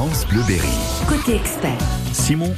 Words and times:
France 0.00 0.26
Bleu 0.30 0.40
Berry. 0.48 0.66
Côté 1.06 1.34
expert. 1.34 1.76
Simon. 2.12 2.52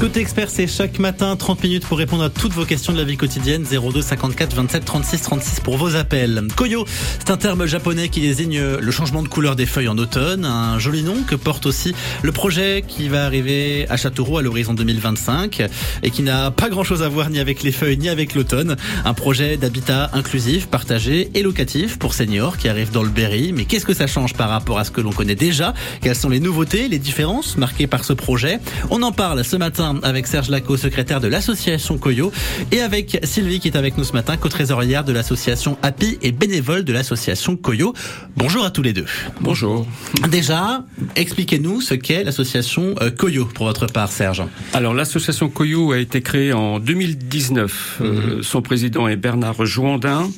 Côté 0.00 0.20
expert, 0.20 0.48
c'est 0.48 0.66
chaque 0.66 0.98
matin 0.98 1.36
30 1.36 1.62
minutes 1.62 1.86
pour 1.86 1.98
répondre 1.98 2.22
à 2.22 2.30
toutes 2.30 2.52
vos 2.52 2.64
questions 2.64 2.92
de 2.92 2.98
la 2.98 3.04
vie 3.04 3.16
quotidienne. 3.16 3.64
02 3.64 4.00
54 4.00 4.54
27 4.54 4.84
36 4.84 5.22
36 5.22 5.60
pour 5.60 5.76
vos 5.76 5.96
appels. 5.96 6.44
Koyo, 6.56 6.86
c'est 7.18 7.30
un 7.30 7.36
terme 7.36 7.66
japonais 7.66 8.08
qui 8.08 8.20
désigne 8.20 8.62
le 8.78 8.90
changement 8.90 9.22
de 9.22 9.28
couleur 9.28 9.56
des 9.56 9.66
feuilles 9.66 9.88
en 9.88 9.98
automne. 9.98 10.44
Un 10.44 10.78
joli 10.78 11.02
nom 11.02 11.16
que 11.26 11.34
porte 11.34 11.66
aussi 11.66 11.94
le 12.22 12.32
projet 12.32 12.84
qui 12.86 13.08
va 13.08 13.26
arriver 13.26 13.86
à 13.90 13.96
Châteauroux 13.96 14.38
à 14.38 14.42
l'horizon 14.42 14.72
2025 14.72 15.62
et 16.02 16.10
qui 16.10 16.22
n'a 16.22 16.50
pas 16.50 16.70
grand 16.70 16.84
chose 16.84 17.02
à 17.02 17.08
voir 17.08 17.28
ni 17.28 17.40
avec 17.40 17.62
les 17.62 17.72
feuilles 17.72 17.98
ni 17.98 18.08
avec 18.08 18.34
l'automne. 18.34 18.76
Un 19.04 19.14
projet 19.14 19.56
d'habitat 19.58 20.10
inclusif, 20.14 20.66
partagé 20.68 21.30
et 21.34 21.42
locatif 21.42 21.98
pour 21.98 22.14
seniors 22.14 22.56
qui 22.56 22.68
arrive 22.68 22.90
dans 22.90 23.02
le 23.02 23.10
Berry. 23.10 23.52
Mais 23.52 23.64
qu'est-ce 23.64 23.84
que 23.84 23.94
ça 23.94 24.06
change 24.06 24.32
par 24.32 24.48
rapport 24.48 24.78
à 24.78 24.84
ce 24.84 24.90
que 24.90 25.00
l'on 25.02 25.12
connaît 25.12 25.34
déjà? 25.34 25.74
Quelles 26.00 26.16
sont 26.16 26.30
les 26.30 26.40
nouveautés, 26.40 26.83
les 26.88 26.98
différences 26.98 27.56
marquées 27.56 27.86
par 27.86 28.04
ce 28.04 28.12
projet 28.12 28.60
On 28.90 29.02
en 29.02 29.12
parle 29.12 29.44
ce 29.44 29.56
matin 29.56 29.98
avec 30.02 30.26
Serge 30.26 30.48
Laco, 30.48 30.76
secrétaire 30.76 31.20
de 31.20 31.28
l'association 31.28 31.98
Coyo, 31.98 32.32
et 32.72 32.80
avec 32.80 33.18
Sylvie 33.22 33.60
qui 33.60 33.68
est 33.68 33.76
avec 33.76 33.96
nous 33.96 34.04
ce 34.04 34.12
matin, 34.12 34.36
co-trésorière 34.36 35.04
de 35.04 35.12
l'association 35.12 35.78
Happy 35.82 36.18
et 36.22 36.32
bénévole 36.32 36.84
de 36.84 36.92
l'association 36.92 37.56
Coyo. 37.56 37.94
Bonjour 38.36 38.64
à 38.64 38.70
tous 38.70 38.82
les 38.82 38.92
deux. 38.92 39.06
Bonjour. 39.40 39.86
Déjà, 40.30 40.84
expliquez-nous 41.16 41.80
ce 41.80 41.94
qu'est 41.94 42.24
l'association 42.24 42.94
euh, 43.00 43.10
Coyo 43.10 43.44
pour 43.46 43.66
votre 43.66 43.86
part, 43.86 44.10
Serge. 44.10 44.42
Alors 44.72 44.94
l'association 44.94 45.48
Coyo 45.48 45.92
a 45.92 45.98
été 45.98 46.22
créée 46.22 46.52
en 46.52 46.80
2019. 46.80 47.98
Euh, 48.00 48.42
son 48.42 48.62
président 48.62 49.08
est 49.08 49.16
Bernard 49.16 49.64
Jouandin. 49.64 50.30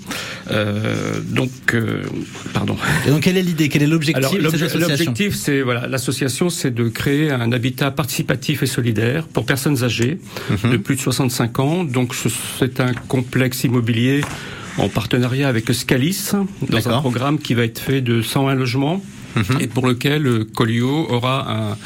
Euh, 0.51 1.20
donc, 1.20 1.51
euh, 1.74 2.02
pardon. 2.52 2.76
Et 3.06 3.10
donc, 3.10 3.23
quelle 3.23 3.37
est 3.37 3.42
l'idée? 3.42 3.68
Quel 3.68 3.82
est 3.82 3.87
l'objectif 3.87 4.26
l'objectif, 4.74 5.34
c'est 5.34 5.62
voilà, 5.62 5.87
l'association, 5.88 6.35
c'est 6.50 6.70
de 6.74 6.88
créer 6.88 7.30
un 7.30 7.50
habitat 7.52 7.90
participatif 7.90 8.62
et 8.62 8.66
solidaire 8.66 9.26
pour 9.26 9.45
personnes 9.46 9.82
âgées 9.82 10.18
Mhm. 10.51 10.70
de 10.73 10.76
plus 10.76 10.96
de 10.96 11.01
65 11.01 11.59
ans. 11.59 11.84
Donc 11.84 12.15
ce- 12.15 12.28
c'est 12.59 12.80
un 12.80 12.93
complexe 12.95 13.65
immobilier 13.65 14.20
en 14.78 14.88
partenariat 14.88 15.48
avec 15.48 15.73
Scalis 15.73 16.32
dans 16.68 16.88
un 16.88 17.01
programme 17.01 17.38
qui 17.38 17.54
va 17.54 17.65
être 17.65 17.78
fait 17.80 18.01
de 18.02 18.20
101 18.23 18.54
logements 18.54 19.02
Mhm. 19.37 19.60
et 19.60 19.66
pour 19.66 19.87
lequel 19.87 20.26
euh, 20.26 20.45
Colio 20.54 21.06
aura 21.10 21.51
un, 21.51 21.76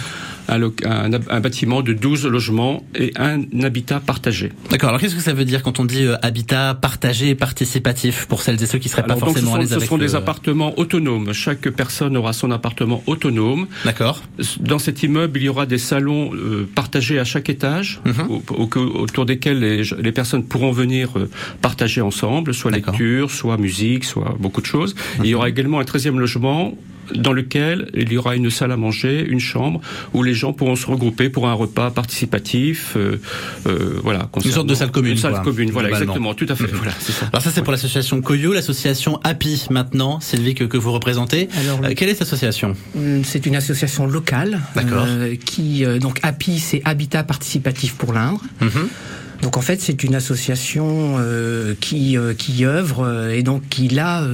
un, 0.51 0.59
loc- 0.59 0.85
un- 0.85 1.11
un 1.13 1.41
bâtiment 1.41 1.83
de 1.83 1.93
12 1.93 2.27
logements 2.27 2.85
et 2.95 3.13
un 3.17 3.41
habitat 3.63 4.01
partagé. 4.01 4.51
D'accord. 4.71 4.89
Alors, 4.91 5.01
qu'est-ce 5.01 5.15
que 5.15 5.21
ça 5.23 5.33
veut 5.33 5.45
dire 5.45 5.63
quand 5.63 5.81
on 5.81 5.85
dit 5.85 6.05
euh, 6.05 6.17
habitat 6.23 6.75
partagé 6.75 7.29
et 7.31 7.35
participatif 7.35 8.27
pour 8.27 8.43
celles 8.43 8.63
et 8.63 8.67
ceux 8.67 8.79
qui 8.79 8.89
seraient 8.89 9.03
Alors, 9.05 9.19
pas 9.19 9.27
donc, 9.27 9.37
ce 9.37 9.43
forcément 9.43 9.53
à 9.53 9.55
sont, 9.67 9.75
l'aise 9.75 9.81
ce 9.83 9.87
sont 9.87 9.99
des 9.99 10.07
le- 10.09 10.15
appartements 10.17 10.79
autonomes. 10.79 11.33
Chaque 11.33 11.69
personne 11.71 12.17
aura 12.17 12.33
son 12.33 12.51
appartement 12.51 13.03
autonome. 13.07 13.67
D'accord. 13.85 14.23
Dans 14.61 14.79
cet 14.79 15.03
immeuble, 15.03 15.39
il 15.39 15.45
y 15.45 15.49
aura 15.49 15.67
des 15.67 15.79
salons 15.79 16.35
euh, 16.35 16.69
partagés 16.75 17.19
à 17.19 17.25
chaque 17.25 17.49
étage, 17.49 18.01
Mhm. 18.05 18.31
au- 18.31 18.43
au- 18.65 19.01
autour 19.03 19.27
desquels 19.27 19.61
les, 19.61 19.83
les 20.01 20.13
personnes 20.13 20.45
pourront 20.45 20.73
venir 20.73 21.11
euh, 21.17 21.31
partager 21.63 22.01
ensemble, 22.01 22.55
soit. 22.55 22.71
Mhm. 22.71 22.77
lecture, 22.77 23.31
soit 23.31 23.57
musique, 23.57 24.05
soit 24.05 24.37
beaucoup 24.39 24.61
de 24.61 24.67
choses. 24.67 24.95
Il 25.23 25.27
y 25.27 25.35
aura 25.35 25.49
également 25.49 25.81
un 25.81 25.85
13e 25.85 26.19
logement 26.19 26.75
dans 27.15 27.33
lequel 27.33 27.91
il 27.95 28.13
y 28.13 28.17
aura 28.19 28.37
une 28.37 28.51
salle 28.51 28.73
à 28.73 28.77
manger, 28.77 29.25
une 29.29 29.41
chambre, 29.41 29.81
où 30.15 30.23
les 30.23 30.35
gens 30.35 30.53
pourront 30.53 30.77
se 30.77 30.87
regrouper 30.87 31.29
pour 31.29 31.49
un 31.49 31.53
repas 31.55 31.91
participatif. 31.91 32.95
euh, 32.97 33.17
euh, 33.67 33.99
voilà, 34.03 34.29
Une 34.45 34.51
sorte 34.51 34.67
de 34.67 34.75
salle 34.75 34.91
commune, 34.91 35.13
Une 35.13 35.19
salle 35.19 35.33
quoi, 35.33 35.43
commune, 35.43 35.71
voilà, 35.71 35.89
exactement, 35.91 36.35
tout 36.35 36.47
à 36.49 36.55
fait. 36.57 36.67
Voilà, 36.67 36.93
c'est 36.99 37.13
ça. 37.13 37.27
Alors 37.33 37.43
ça 37.43 37.51
c'est 37.51 37.63
pour 37.63 37.73
l'association 37.73 38.21
Coyo, 38.21 38.53
l'association 38.53 39.21
Happy 39.25 39.67
maintenant, 39.71 40.21
Sylvie 40.21 40.55
que, 40.55 40.65
que 40.65 40.77
vous 40.77 40.93
représentez. 40.93 41.49
Alors, 41.61 41.81
Euh, 41.85 41.93
quelle 41.97 42.09
est 42.09 42.15
cette 42.15 42.23
association? 42.23 42.75
Hum, 42.97 43.23
C'est 43.25 43.47
une 43.47 43.57
association 43.57 44.07
locale 44.07 44.61
D'accord. 44.75 45.05
euh, 45.07 45.35
qui 45.37 45.85
euh, 45.85 45.99
donc 45.99 46.19
Happy 46.23 46.59
c'est 46.59 46.83
Habitat 46.85 47.25
Participatif 47.25 47.95
pour 47.95 48.13
l'Indre. 48.13 48.41
Mhm. 48.61 48.89
Donc 49.43 49.57
en 49.57 49.61
fait 49.61 49.81
c'est 49.81 50.03
une 50.05 50.15
association 50.15 51.17
euh, 51.19 51.75
qui 51.81 52.17
euh, 52.17 52.35
qui 52.35 52.65
œuvre 52.65 53.07
euh, 53.07 53.31
et 53.31 53.43
donc 53.43 53.63
qui 53.69 53.89
là 53.89 54.25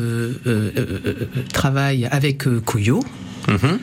travaille 1.53 2.07
avec. 2.07 2.47
Mhm. 2.47 3.79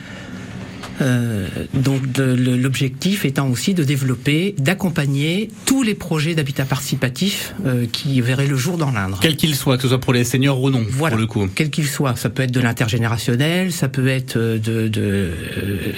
Euh, 1.00 1.48
donc 1.74 2.02
l'objectif 2.18 3.24
étant 3.24 3.48
aussi 3.48 3.74
de 3.74 3.82
développer, 3.84 4.54
d'accompagner 4.58 5.48
tous 5.66 5.82
les 5.82 5.94
projets 5.94 6.34
d'habitat 6.34 6.64
participatif 6.64 7.54
euh, 7.66 7.86
qui 7.90 8.20
verraient 8.20 8.46
le 8.46 8.56
jour 8.56 8.76
dans 8.76 8.90
l'Indre. 8.90 9.18
Quel 9.20 9.36
qu'il 9.36 9.54
soit, 9.56 9.76
que 9.76 9.82
ce 9.82 9.88
soit 9.88 10.00
pour 10.00 10.12
les 10.12 10.24
seniors 10.24 10.60
ou 10.62 10.70
non, 10.70 10.84
Voilà. 10.88 11.14
pour 11.16 11.20
le 11.20 11.26
coup. 11.26 11.48
Quel 11.54 11.70
qu'il 11.70 11.86
soit, 11.86 12.16
ça 12.16 12.28
peut 12.30 12.42
être 12.42 12.52
de 12.52 12.60
l'intergénérationnel, 12.60 13.72
ça 13.72 13.88
peut 13.88 14.08
être 14.08 14.36
euh, 14.36 14.58
de, 14.58 14.88
de 14.88 15.00
euh, 15.02 15.30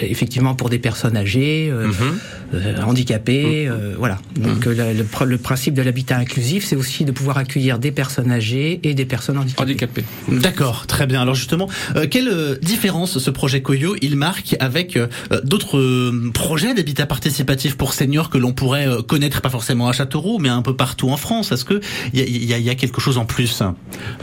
effectivement 0.00 0.54
pour 0.54 0.70
des 0.70 0.78
personnes 0.78 1.16
âgées, 1.16 1.68
euh, 1.70 1.88
Mhm. 1.88 2.18
euh, 2.54 2.82
handicapées, 2.82 3.68
euh, 3.68 3.94
voilà. 3.98 4.18
Donc 4.36 4.64
la- 4.66 4.92
le, 4.92 5.04
le 5.26 5.38
principe 5.38 5.74
de 5.74 5.82
l'habitat 5.82 6.16
inclusif, 6.16 6.64
c'est 6.64 6.76
aussi 6.76 7.04
de 7.04 7.12
pouvoir 7.12 7.38
accueillir 7.38 7.78
des 7.78 7.90
personnes 7.92 8.30
âgées 8.30 8.80
et 8.82 8.94
des 8.94 9.04
personnes 9.04 9.38
handicapées. 9.38 9.62
Handicapé. 9.62 10.04
D'accord, 10.28 10.86
très 10.86 11.06
bien. 11.06 11.20
Alors 11.20 11.34
justement, 11.34 11.68
euh, 11.96 12.06
quelle 12.10 12.28
euh, 12.28 12.56
différence 12.62 13.18
ce 13.18 13.30
projet 13.30 13.60
Coyo 13.62 13.96
il 14.02 14.16
marque 14.16 14.56
avec 14.60 14.85
euh, 14.96 15.08
d'autres 15.42 15.78
euh, 15.78 16.30
projets 16.32 16.74
d'habitat 16.74 17.06
participatif 17.06 17.76
pour 17.76 17.94
seniors 17.94 18.30
que 18.30 18.38
l'on 18.38 18.52
pourrait 18.52 18.86
euh, 18.86 19.02
connaître 19.02 19.40
pas 19.40 19.50
forcément 19.50 19.88
à 19.88 19.92
Châteauroux, 19.92 20.38
mais 20.38 20.48
un 20.50 20.62
peu 20.62 20.76
partout 20.76 21.08
en 21.08 21.16
France 21.16 21.50
Est-ce 21.50 21.64
que 21.64 21.80
il 22.12 22.20
y 22.44 22.52
a, 22.54 22.58
y 22.58 22.68
y 22.68 22.76
quelque 22.76 23.00
chose 23.00 23.18
en 23.18 23.24
plus? 23.24 23.60
Ben, 23.60 23.74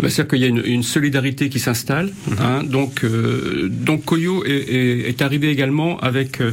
C'est-à-dire 0.09 0.27
qu'il 0.27 0.39
y 0.39 0.45
a 0.45 0.47
une, 0.47 0.61
une 0.63 0.83
solidarité 0.83 1.49
qui 1.49 1.59
s'installe. 1.59 2.11
hein. 2.39 2.61
donc, 2.63 3.03
euh, 3.03 3.67
donc 3.69 4.05
Coyo 4.05 4.45
est, 4.45 4.51
est- 4.51 5.09
est 5.09 5.21
arrivé 5.21 5.49
également 5.49 5.99
avec 5.99 6.39
euh, 6.39 6.51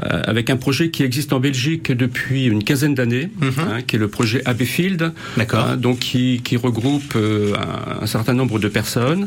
avec 0.00 0.48
un 0.50 0.56
projet 0.56 0.90
qui 0.90 1.02
existe 1.02 1.32
en 1.32 1.40
Belgique 1.40 1.92
depuis 1.92 2.46
une 2.46 2.64
quinzaine 2.64 2.94
d'années, 2.94 3.28
hein, 3.42 3.82
qui 3.86 3.96
est 3.96 3.98
le 3.98 4.08
projet 4.08 4.42
Abbeyfield. 4.46 5.12
D'accord. 5.36 5.66
hein, 5.66 5.76
donc 5.76 5.98
qui, 5.98 6.40
qui 6.42 6.56
regroupe 6.56 7.14
euh, 7.16 7.52
un, 7.54 8.02
un 8.04 8.06
certain 8.06 8.32
nombre 8.34 8.58
de 8.58 8.68
personnes. 8.68 9.26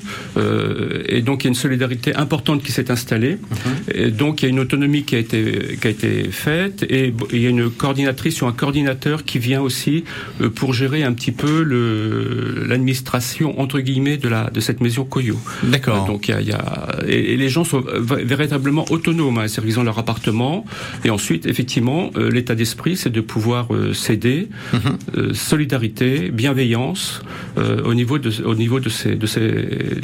Et 1.10 1.22
donc 1.22 1.44
il 1.44 1.46
y 1.46 1.50
a 1.50 1.50
une 1.50 1.56
solidarité 1.56 2.16
importante 2.16 2.64
qui 2.64 2.72
s'est 2.72 2.90
installée. 2.92 3.38
Et 3.94 4.12
donc 4.18 4.42
il 4.42 4.46
y 4.46 4.48
a 4.48 4.50
une 4.50 4.60
autonomie 4.60 5.04
qui 5.04 5.16
a 5.16 5.20
été 5.20 5.78
qui 5.82 5.88
a 5.88 5.90
été 5.90 6.32
faite 6.32 6.84
et 6.90 7.14
il 7.34 7.42
y 7.42 7.46
a 7.46 7.50
une 7.50 7.70
coordinatrice 7.70 8.42
ou 8.42 8.46
un 8.48 8.52
coordinateur 8.52 9.24
qui 9.24 9.40
vient 9.40 9.62
aussi 9.62 10.04
euh, 10.42 10.50
pour 10.50 10.74
gérer 10.74 11.04
un 11.04 11.14
petit 11.14 11.32
peu 11.32 11.62
le 11.64 12.66
l'administration 12.68 13.60
entre 13.60 13.80
guillemets 13.80 14.18
de 14.18 14.28
la 14.30 14.50
de 14.50 14.60
cette 14.60 14.82
maison 14.82 15.04
Coyo. 15.06 15.38
D'accord. 15.64 16.06
Donc 16.06 16.28
il 16.28 16.32
y 16.32 16.34
a, 16.36 16.42
il 16.42 16.48
y 16.48 16.52
a- 16.54 16.88
et, 17.08 17.34
et 17.34 17.38
les 17.38 17.50
gens 17.50 17.64
sont 17.64 17.84
véritablement 18.36 18.86
autonomes, 18.92 19.38
hein, 19.40 19.46
ont 19.78 19.84
leur 19.84 20.00
appartement 20.00 20.66
et 21.06 21.10
ensuite 21.10 21.46
effectivement 21.46 22.12
euh, 22.16 22.30
l'état 22.32 22.56
d'esprit 22.56 22.96
c'est 22.98 23.10
de 23.12 23.22
pouvoir 23.22 23.74
euh, 23.74 23.94
s'aider, 23.94 24.48
Mhm. 24.74 24.80
euh, 25.18 25.34
solidarité, 25.34 26.30
bienveillance 26.32 27.22
euh, 27.58 27.82
au 27.84 27.94
niveau 27.94 28.18
de 28.20 28.30
au 28.44 28.56
niveau 28.56 28.80
de 28.80 28.90
ces 28.90 29.16
de 29.16 29.26
ces 29.26 29.50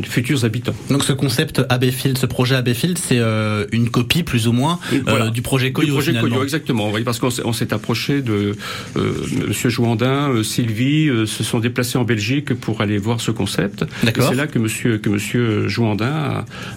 futurs 0.04 0.46
habitants. 0.46 0.76
Donc 0.90 1.04
ce 1.04 1.14
concept 1.14 1.62
Abbeyfield, 1.70 2.18
ce 2.18 2.26
projet 2.26 2.56
Abbeyfield, 2.56 2.98
c'est 2.98 3.20
euh, 3.20 3.66
une 3.72 3.90
copie 4.04 4.24
plus 4.24 4.48
ou 4.48 4.52
moins 4.52 4.80
euh, 4.92 5.00
Voilà. 5.06 5.30
du 5.30 5.42
projet 5.42 5.68
Du 5.68 5.74
Coyo 5.74 5.94
projet 5.94 6.12
finalement. 6.12 6.30
Coyo, 6.30 6.44
exactement. 6.44 6.92
Oui, 6.92 7.04
parce 7.04 7.20
qu'on 7.20 7.30
s'est- 7.54 7.74
approché 7.74 8.22
de 8.22 8.56
euh, 8.98 9.14
Monsieur 9.48 9.70
Jouandin, 9.70 10.30
euh, 10.30 10.44
Sylvie, 10.44 11.08
euh, 11.08 11.26
se 11.26 11.44
sont 11.44 11.60
déplacés 11.60 11.98
en 11.98 12.04
Belgique 12.04 12.54
pour 12.54 12.82
aller 12.82 12.98
voir 12.98 13.20
ce 13.22 13.32
concept. 13.32 13.86
C'est 14.04 14.36
là 14.36 14.48
que 14.48 14.60
Monsieur 14.60 14.98
que 14.98 15.10
Monsieur 15.10 15.68
Jouandin 15.70 16.06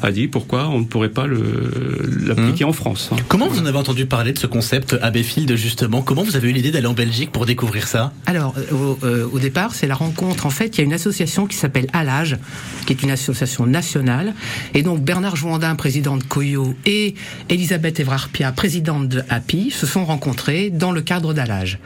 a, 0.03 0.07
a 0.07 0.13
dit 0.13 0.29
pourquoi 0.29 0.69
on 0.69 0.79
ne 0.81 0.85
pourrait 0.85 1.11
pas 1.11 1.27
l'appliquer 1.27 2.65
Hum. 2.65 2.71
en 2.71 2.73
France. 2.73 3.11
hein. 3.13 3.17
Comment 3.29 3.49
vous 3.49 3.61
en 3.61 3.67
avez 3.67 3.77
entendu 3.79 4.07
parler 4.07 4.33
de 4.33 4.39
ce 4.39 4.47
concept 4.47 4.97
Abbeyfield 5.03 5.55
justement? 5.57 6.03
Comment 6.03 6.23
vous 6.23 6.37
avez 6.37 6.49
eu 6.51 6.53
l'idée 6.53 6.71
d'aller 6.71 6.87
en 6.87 6.95
Belgique 6.95 7.31
pour 7.33 7.47
découvrir 7.47 7.89
ça? 7.89 8.13
Alors, 8.27 8.55
au, 8.73 8.99
euh, 9.05 9.27
au 9.33 9.39
départ, 9.41 9.75
c'est 9.75 9.87
la 9.89 9.95
rencontre. 9.97 10.47
En 10.47 10.51
fait, 10.51 10.77
il 10.77 10.79
y 10.79 10.81
a 10.83 10.85
une 10.85 10.93
association 10.95 11.47
qui 11.47 11.57
s'appelle 11.57 11.89
Alage, 11.93 12.39
qui 12.87 12.93
est 12.93 13.03
une 13.03 13.11
association 13.11 13.67
nationale. 13.67 14.35
Et 14.75 14.83
donc, 14.83 15.03
Bernard 15.03 15.35
Jouandin, 15.37 15.75
président 15.75 16.17
de 16.17 16.23
Coyo, 16.23 16.75
et 16.87 17.16
Elisabeth 17.49 18.01
Evrard-Pia, 18.01 18.53
présidente 18.53 19.09
de 19.09 19.23
Happy, 19.29 19.71
se 19.71 19.87
sont 19.87 20.05
rencontrés 20.05 20.71
dans 20.71 20.93
le 20.93 21.01
cadre 21.03 21.35
d'Alage. 21.35 21.79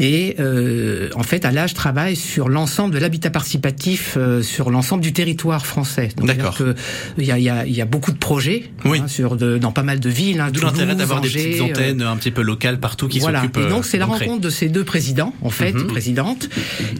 Et 0.00 0.36
euh, 0.38 1.08
en 1.16 1.22
fait, 1.24 1.44
Alage 1.44 1.74
travaille 1.74 2.14
sur 2.14 2.48
l'ensemble 2.48 2.94
de 2.94 2.98
l'habitat 3.00 3.30
participatif 3.30 4.14
euh, 4.16 4.42
sur 4.42 4.70
l'ensemble 4.70 5.02
du 5.02 5.12
territoire 5.12 5.66
français. 5.66 6.10
D'accord. 6.22 6.56
Il 7.18 7.24
y 7.24 7.32
a, 7.32 7.38
y, 7.38 7.48
a, 7.48 7.66
y 7.66 7.80
a 7.80 7.84
beaucoup 7.84 8.12
de 8.12 8.16
projets 8.18 8.64
Oui. 8.84 9.00
hein, 9.02 9.08
sur 9.08 9.36
de, 9.36 9.58
dans 9.58 9.72
pas 9.72 9.82
mal 9.82 9.98
de 9.98 10.08
villes. 10.08 10.40
Hein, 10.40 10.50
D'où 10.52 10.60
l'intérêt 10.60 10.94
d'avoir 10.94 11.20
des 11.20 11.28
petites 11.28 11.60
euh, 11.60 11.64
antennes 11.64 12.02
un 12.02 12.16
petit 12.16 12.30
peu 12.30 12.42
locales 12.42 12.78
partout 12.78 13.08
qui 13.08 13.18
voilà. 13.18 13.40
s'occupent. 13.40 13.58
Et 13.58 13.68
donc 13.68 13.80
euh, 13.84 13.88
c'est 13.88 13.98
la 13.98 14.06
rencontre 14.06 14.40
de 14.40 14.50
ces 14.50 14.68
deux 14.68 14.84
présidents, 14.84 15.34
en 15.42 15.50
fait, 15.50 15.72
Mhm. 15.72 15.86
présidentes, 15.88 16.48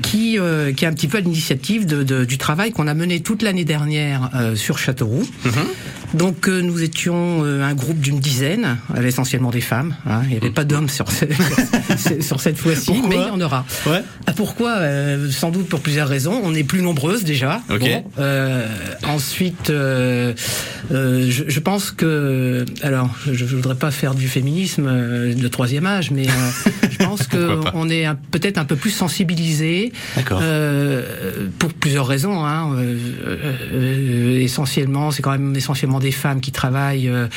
qui 0.02 0.38
euh, 0.38 0.72
qui 0.72 0.84
est 0.84 0.88
un 0.88 0.92
petit 0.92 1.08
peu 1.08 1.18
à 1.18 1.20
l'initiative 1.20 1.86
de, 1.86 2.02
de- 2.02 2.24
du 2.24 2.36
travail 2.38 2.72
qu'on 2.72 2.86
a 2.88 2.94
mené 2.94 3.20
toute 3.20 3.42
l'année 3.42 3.64
dernière 3.64 4.30
euh, 4.34 4.56
sur 4.56 4.78
Châteauroux. 4.78 5.26
Mhm. 5.44 5.52
Donc 6.14 6.48
euh, 6.48 6.60
nous 6.60 6.82
étions 6.82 7.44
euh, 7.44 7.62
un 7.62 7.74
groupe 7.74 8.00
d'une 8.00 8.18
dizaine, 8.18 8.78
essentiellement 9.02 9.50
des 9.50 9.60
femmes. 9.60 9.94
Hein. 10.06 10.22
Il 10.24 10.30
n'y 10.30 10.36
avait 10.36 10.50
pas 10.50 10.64
d'hommes 10.64 10.88
sur, 10.88 11.06
sur 12.20 12.40
cette 12.40 12.56
fois-ci, 12.56 13.02
mais 13.08 13.16
il 13.16 13.28
y 13.28 13.30
en 13.30 13.40
aura. 13.40 13.64
Ouais. 13.86 14.02
Ah, 14.26 14.32
pourquoi 14.32 14.76
euh, 14.76 15.30
Sans 15.30 15.50
doute 15.50 15.68
pour 15.68 15.80
plusieurs 15.80 16.08
raisons. 16.08 16.40
On 16.42 16.54
est 16.54 16.64
plus 16.64 16.82
nombreuses 16.82 17.24
déjà. 17.24 17.60
Okay. 17.68 18.02
Bon, 18.16 18.22
ensuite, 19.06 19.68
je, 19.68 20.34
je, 21.28 21.60
pense 21.60 21.90
que, 21.90 22.64
alors, 22.82 23.10
je, 23.30 23.44
ne 23.44 23.50
voudrais 23.50 23.74
pas 23.74 23.90
faire 23.90 24.14
du 24.14 24.28
féminisme 24.28 24.88
de 25.34 25.48
troisième 25.48 25.86
âge, 25.86 26.10
mais 26.10 26.26
je 26.90 27.04
pense 27.04 27.26
qu'on 27.72 27.88
est 27.90 28.06
peut-être 28.30 28.58
un 28.58 28.64
peu 28.64 28.76
plus 28.76 28.90
sensibilisé. 28.90 29.92
pour 31.58 31.72
plusieurs 31.74 32.06
raisons. 32.06 32.44
Hein. 32.44 32.76
essentiellement, 34.40 35.10
c'est 35.10 35.22
quand 35.22 35.32
même 35.32 35.54
essentiellement 35.54 35.97
des 36.00 36.12
femmes 36.12 36.40
qui 36.40 36.52
travaillent 36.52 37.08
euh, 37.08 37.28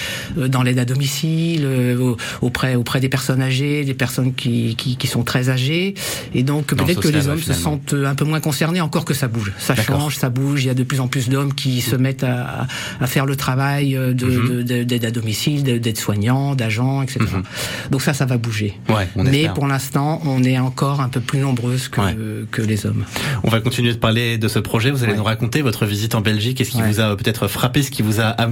dans 0.48 0.64
l'aide 0.64 0.80
à 0.80 0.86
domicile, 0.86 1.64
euh, 1.66 2.16
auprès 2.42 2.76
auprès 2.76 3.00
des 3.00 3.10
personnes 3.10 3.42
âgées, 3.42 3.84
des 3.84 3.94
personnes 3.94 4.34
qui, 4.34 4.76
qui, 4.76 4.98
qui 4.98 5.08
sont 5.08 5.24
très 5.24 5.50
âgées, 5.50 5.94
et 6.34 6.44
donc 6.44 6.68
peut-être 6.68 7.02
que 7.02 7.08
les 7.08 7.28
hommes 7.28 7.42
se 7.42 7.54
sentent 7.54 7.94
un 7.94 8.16
peu 8.16 8.26
moins 8.26 8.40
concernés, 8.40 8.82
encore 8.82 9.06
que 9.06 9.14
ça 9.14 9.28
bouge, 9.28 9.54
ça 9.58 9.76
change, 9.76 10.18
ça 10.18 10.30
bouge. 10.30 10.64
Il 10.64 10.68
y 10.68 10.70
a 10.70 10.74
de 10.74 10.84
plus 10.84 11.00
en 11.00 11.08
plus 11.08 11.30
d'hommes 11.30 11.54
qui 11.54 11.82
se 11.82 11.96
mettent 11.96 12.24
à, 12.24 12.68
à 13.00 13.08
faire 13.08 13.26
le 13.26 13.36
travail 13.36 13.96
euh, 13.96 14.14
mhm. 14.14 14.64
de 14.64 14.84
d'aide 14.84 15.06
à 15.06 15.12
domicile, 15.12 15.64
d'aide 15.64 15.98
soignants, 15.98 16.56
d'agents, 16.56 17.02
etc. 17.02 17.20
Mhm. 17.22 17.44
Donc 17.92 18.02
ça, 18.02 18.14
ça 18.14 18.26
va 18.26 18.38
bouger. 18.38 18.80
Ouais, 18.90 19.08
Mais 19.16 19.50
pour 19.54 19.68
l'instant, 19.68 20.22
on 20.26 20.44
est 20.44 20.60
encore 20.60 21.02
un 21.02 21.10
peu 21.10 21.20
plus 21.20 21.40
nombreuses 21.40 21.88
que, 21.88 22.46
que 22.52 22.62
les 22.62 22.86
hommes. 22.86 23.06
On 23.44 23.50
va 23.50 23.60
continuer 23.60 23.94
de 23.94 23.98
parler 23.98 24.38
de 24.38 24.48
ce 24.48 24.60
projet. 24.60 24.92
Vous 24.92 25.04
allez 25.04 25.16
nous 25.16 25.24
raconter 25.24 25.62
votre 25.62 25.86
visite 25.86 26.16
en 26.16 26.22
Belgique 26.22 26.62
et 26.62 26.64
ce 26.64 26.72
qui 26.72 26.82
vous 26.82 27.00
a 27.00 27.16
peut-être 27.16 27.48
frappé, 27.48 27.84
ce 27.84 27.92
qui 27.92 28.02
vous 28.02 28.20
a 28.20 28.26
amené 28.26 28.51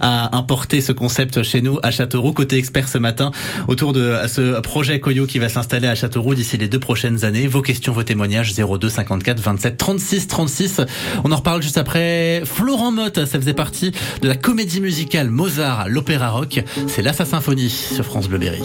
à 0.00 0.36
importer 0.36 0.80
ce 0.80 0.92
concept 0.92 1.42
chez 1.42 1.60
nous 1.62 1.78
à 1.82 1.90
Châteauroux. 1.90 2.32
Côté 2.32 2.56
expert 2.56 2.88
ce 2.88 2.98
matin 2.98 3.30
autour 3.66 3.92
de 3.92 4.16
ce 4.26 4.60
projet 4.60 5.00
Coyo 5.00 5.26
qui 5.26 5.38
va 5.38 5.48
s'installer 5.48 5.88
à 5.88 5.94
Châteauroux 5.94 6.34
d'ici 6.34 6.56
les 6.56 6.68
deux 6.68 6.80
prochaines 6.80 7.24
années. 7.24 7.46
Vos 7.46 7.62
questions, 7.62 7.92
vos 7.92 8.02
témoignages 8.02 8.54
02 8.54 8.88
54 8.88 9.40
27 9.40 9.76
36 9.76 10.28
36. 10.28 10.80
On 11.24 11.32
en 11.32 11.36
reparle 11.36 11.62
juste 11.62 11.78
après. 11.78 12.42
Florent 12.44 12.92
Motte, 12.92 13.24
ça 13.24 13.38
faisait 13.38 13.54
partie 13.54 13.92
de 14.22 14.28
la 14.28 14.36
comédie 14.36 14.80
musicale 14.80 15.30
Mozart, 15.30 15.88
l'opéra 15.88 16.30
rock. 16.30 16.62
C'est 16.86 17.02
là 17.02 17.12
sa 17.12 17.24
symphonie 17.24 17.70
sur 17.70 18.04
France 18.04 18.28
Bleu 18.28 18.38
Berry. 18.38 18.62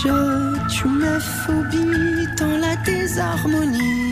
Je 0.00 0.68
tue 0.68 0.88
mes 0.88 1.18
phobies 1.18 2.28
dans 2.36 2.56
la 2.58 2.76
désharmonie. 2.84 4.07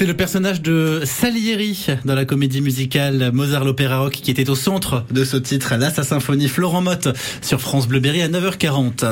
C'est 0.00 0.06
le 0.06 0.16
personnage 0.16 0.62
de 0.62 1.02
Salieri 1.04 1.88
dans 2.06 2.14
la 2.14 2.24
comédie 2.24 2.62
musicale 2.62 3.32
Mozart 3.34 3.66
l'opéra 3.66 3.98
rock 3.98 4.12
qui 4.12 4.30
était 4.30 4.48
au 4.48 4.54
centre 4.54 5.04
de 5.10 5.24
ce 5.24 5.36
titre, 5.36 5.74
là 5.74 5.90
sa 5.90 6.04
symphonie 6.04 6.48
Florent 6.48 6.80
Motte 6.80 7.08
sur 7.42 7.60
France 7.60 7.86
Bleu 7.86 8.00
Berry 8.00 8.22
à 8.22 8.28
9h40. 8.28 9.04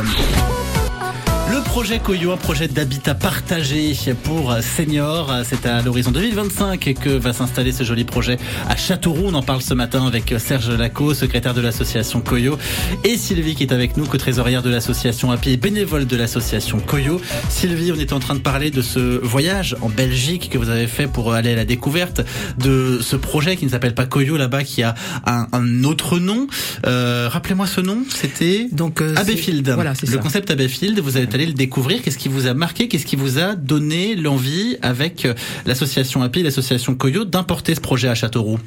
Projet 1.78 2.00
Coyo, 2.00 2.32
un 2.32 2.37
projet 2.37 2.66
d'habitat 2.66 3.14
partagé 3.14 3.94
pour 4.25 4.52
seniors. 4.61 5.32
C'est 5.44 5.64
à 5.64 5.80
l'horizon 5.80 6.11
2025 6.11 6.92
que 7.00 7.11
va 7.11 7.32
s'installer 7.32 7.70
ce 7.70 7.85
joli 7.85 8.02
projet 8.02 8.37
à 8.68 8.75
Châteauroux. 8.75 9.26
On 9.26 9.35
en 9.35 9.42
parle 9.42 9.62
ce 9.62 9.75
matin 9.75 10.04
avec 10.04 10.35
Serge 10.38 10.70
Lacot, 10.70 11.14
secrétaire 11.14 11.54
de 11.54 11.61
l'association 11.61 12.20
Coyo, 12.20 12.58
et 13.04 13.16
Sylvie 13.16 13.54
qui 13.54 13.62
est 13.62 13.73
avec 13.73 13.97
nous, 13.97 14.06
co-trésorière 14.06 14.64
de 14.64 14.70
l'association 14.70 15.30
API 15.30 15.52
et 15.52 15.56
bénévole 15.56 16.08
de 16.08 16.16
l'association 16.16 16.80
Coyo. 16.80 17.20
Sylvie, 17.49 17.92
on 17.92 18.00
est 18.00 18.12
en 18.12 18.18
train 18.18 18.35
de 18.35 18.40
parler 18.40 18.73
de 18.73 18.82
ce 18.82 18.99
voyage 18.99 19.76
en 19.80 19.88
Belgique 19.88 20.50
que 20.50 20.58
vous 20.58 20.70
avez 20.70 20.88
fait 20.88 21.06
pour 21.06 21.32
aller 21.32 21.52
à 21.52 21.56
la 21.56 21.64
découverte 21.64 22.23
de 22.58 22.99
ce 23.00 23.14
projet 23.14 23.54
qui 23.54 23.66
ne 23.66 23.70
s'appelle 23.70 23.94
pas 23.94 24.06
Coyo 24.06 24.37
là-bas, 24.37 24.64
qui 24.64 24.82
a 24.82 24.97
un, 25.26 25.47
un 25.52 25.85
autre 25.85 26.18
nom. 26.18 26.49
Euh, 26.88 27.28
Rappelez-moi 27.30 27.68
ce 27.68 27.80
nom, 27.80 27.99
c'était 28.08 28.66
Donc, 28.73 29.00
euh, 29.00 29.14
Abbeyfield. 29.14 29.70
Voilà, 29.70 29.94
c'est 29.94 30.06
le 30.06 30.16
ça. 30.16 30.18
concept 30.18 30.50
Abbeyfield, 30.50 30.99
vous 30.99 31.16
êtes 31.16 31.32
allé 31.32 31.47
le 31.47 31.52
découvrir. 31.52 31.67
Qu'est-ce 31.68 32.18
qui 32.18 32.28
vous 32.28 32.46
a 32.46 32.54
marqué 32.54 32.88
Qu'est-ce 32.88 33.06
qui 33.06 33.16
vous 33.16 33.38
a 33.38 33.54
donné 33.54 34.14
l'envie, 34.14 34.76
avec 34.82 35.25
euh, 35.25 35.34
l'association 35.66 36.22
API, 36.22 36.42
l'association 36.42 36.94
Coyo, 36.94 37.25
d'importer 37.25 37.75
ce 37.75 37.80
projet 37.80 38.08
à 38.08 38.14
Châteauroux 38.14 38.58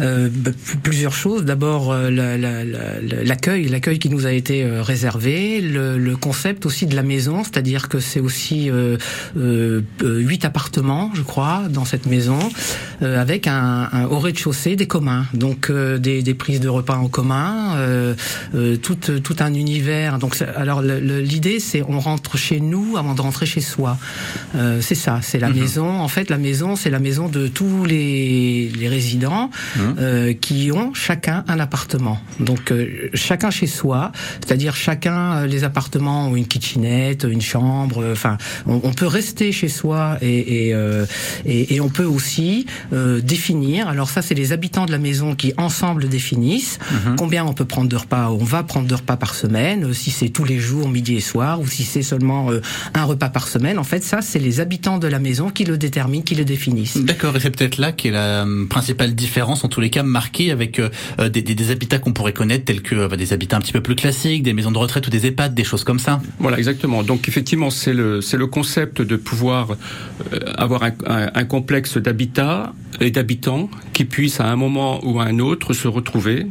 Euh, 0.00 0.28
bah, 0.32 0.50
plusieurs 0.82 1.12
choses. 1.14 1.44
D'abord 1.44 1.92
euh, 1.92 2.10
la- 2.10 2.38
la- 2.38 2.64
la- 2.64 3.00
la- 3.00 3.24
l'accueil, 3.24 3.68
l'accueil 3.68 3.98
qui 3.98 4.08
nous 4.08 4.26
a 4.26 4.32
été 4.32 4.64
euh, 4.64 4.82
réservé, 4.82 5.60
le, 5.60 5.98
le 5.98 6.16
concept 6.16 6.64
aussi 6.64 6.86
de 6.86 6.96
la 6.96 7.02
maison, 7.02 7.44
c'est-à-dire 7.44 7.88
que 7.88 8.00
c'est 8.00 8.18
aussi 8.20 8.70
euh, 8.70 8.96
euh, 9.36 9.82
euh, 10.02 10.18
huit 10.20 10.44
appartements, 10.46 11.10
je 11.14 11.20
crois, 11.22 11.64
dans 11.68 11.84
cette 11.84 12.06
maison, 12.06 12.38
avec 13.02 13.46
un, 13.48 13.88
un 13.92 14.04
au 14.06 14.18
rez-de-chaussée 14.18 14.76
des 14.76 14.86
communs, 14.86 15.26
donc 15.34 15.68
euh, 15.70 15.98
des, 15.98 16.22
des 16.22 16.34
prises 16.34 16.60
de 16.60 16.68
repas 16.68 16.96
en 16.96 17.08
commun, 17.08 17.74
euh, 17.76 18.14
euh, 18.54 18.76
tout, 18.76 18.94
tout 18.96 19.36
un 19.40 19.52
univers. 19.54 20.18
Donc 20.18 20.36
alors 20.56 20.82
l'idée 20.82 21.58
c'est 21.60 21.82
on 21.86 21.98
rentre 22.00 22.36
chez 22.38 22.60
nous 22.60 22.96
avant 22.96 23.14
de 23.14 23.20
rentrer 23.20 23.44
chez 23.46 23.60
soi. 23.60 23.98
Euh, 24.56 24.78
c'est 24.80 24.94
ça, 24.94 25.20
c'est 25.22 25.38
la 25.38 25.50
maison. 25.50 25.88
En 26.00 26.08
fait, 26.08 26.30
la 26.30 26.38
maison, 26.38 26.76
c'est 26.76 26.90
la 26.90 26.98
maison 27.00 27.28
de 27.28 27.46
tous 27.48 27.84
les, 27.84 28.70
les 28.78 28.88
résidents 28.88 29.50
euh, 29.98 30.32
qui 30.32 30.70
ont 30.72 30.94
chacun 30.94 31.44
un 31.48 31.58
appartement. 31.60 32.18
Donc 32.40 32.70
euh, 32.70 33.10
chacun 33.14 33.50
chez 33.50 33.66
soi, 33.66 34.12
c'est-à-dire 34.44 34.74
chacun 34.76 35.34
euh, 35.34 35.46
les 35.46 35.64
appartements 35.64 36.28
ont 36.28 36.36
une 36.36 36.46
kitchenette, 36.46 37.26
une 37.28 37.42
chambre. 37.42 38.02
euh, 38.02 38.12
Enfin, 38.12 38.36
on, 38.66 38.80
on 38.84 38.92
peut 38.92 39.06
rester 39.06 39.52
chez 39.52 39.68
soi 39.68 40.18
et 40.20 40.68
et, 40.68 40.74
euh, 40.74 41.06
et, 41.46 41.74
et 41.74 41.80
on 41.80 41.88
peut 41.88 42.04
aussi 42.04 42.66
euh, 42.92 43.20
définir. 43.20 43.88
Alors 43.88 44.10
ça, 44.10 44.22
c'est 44.22 44.34
les 44.34 44.52
habitants 44.52 44.86
de 44.86 44.92
la 44.92 44.98
maison 44.98 45.34
qui 45.34 45.52
ensemble 45.56 46.08
définissent 46.08 46.78
combien 47.16 47.44
on 47.44 47.52
peut 47.52 47.64
prendre 47.64 47.88
de 47.88 47.96
repas. 47.96 48.30
On 48.30 48.44
va 48.44 48.62
prendre 48.62 48.86
de 48.88 48.94
repas 48.94 49.16
par 49.16 49.34
semaine, 49.34 49.92
si 49.94 50.10
c'est 50.10 50.28
tous 50.28 50.44
les 50.44 50.58
jours, 50.58 50.88
midi 50.88 51.16
et 51.16 51.20
soir, 51.20 51.60
ou 51.60 51.66
si 51.66 51.84
c'est 51.84 52.02
seulement 52.02 52.50
euh, 52.50 52.60
un 52.94 53.04
repas 53.04 53.28
par 53.28 53.48
semaine. 53.48 53.78
En 53.78 53.84
fait, 53.84 54.02
ça, 54.02 54.20
c'est 54.22 54.38
les 54.38 54.60
habitants 54.60 54.98
de 54.98 55.06
la 55.06 55.18
maison 55.18 55.50
qui 55.50 55.64
le 55.64 55.78
déterminent, 55.78 56.22
qui 56.24 56.34
le 56.34 56.44
définissent. 56.44 56.98
D'accord, 56.98 57.36
et 57.36 57.40
c'est 57.40 57.50
peut-être 57.50 57.78
là 57.78 57.92
qu'est 57.92 58.10
la 58.10 58.44
principale 58.68 59.14
différence, 59.14 59.64
en 59.64 59.68
tous 59.72 59.80
les 59.80 59.90
cas 59.90 60.02
marquée 60.02 60.50
avec 60.50 60.78
euh, 60.78 60.90
euh, 61.18 61.28
des, 61.28 61.70
habitats 61.70 61.98
qu'on 61.98 62.12
pourrait 62.12 62.32
connaître, 62.32 62.66
tels 62.66 62.82
que 62.82 62.94
euh, 62.94 63.08
bah, 63.08 63.16
des 63.16 63.32
habitats 63.32 63.56
un 63.56 63.60
petit 63.60 63.72
peu 63.72 63.80
plus 63.80 63.96
classiques, 63.96 64.42
des 64.42 64.52
maisons 64.52 64.70
de 64.70 64.78
retraite 64.78 65.06
ou 65.06 65.10
des 65.10 65.26
EHPAD, 65.26 65.54
des 65.54 65.64
choses 65.64 65.82
comme 65.82 65.98
ça. 65.98 66.20
Voilà, 66.38 66.58
exactement. 66.58 67.02
Donc 67.02 67.26
effectivement, 67.26 67.70
c'est 67.70 67.94
le 67.94 68.46
concept 68.46 69.02
de 69.02 69.16
pouvoir 69.16 69.76
avoir 70.56 70.82
un, 70.84 71.44
complexe 71.44 71.96
d'habitat 71.96 72.74
et 73.00 73.10
d'habitants 73.10 73.70
qui 73.92 74.04
puissent 74.04 74.40
à 74.40 74.46
un 74.46 74.56
moment 74.56 75.00
ou 75.04 75.20
à 75.20 75.24
un 75.24 75.38
autre 75.38 75.72
se 75.72 75.88
retrouver. 75.88 76.46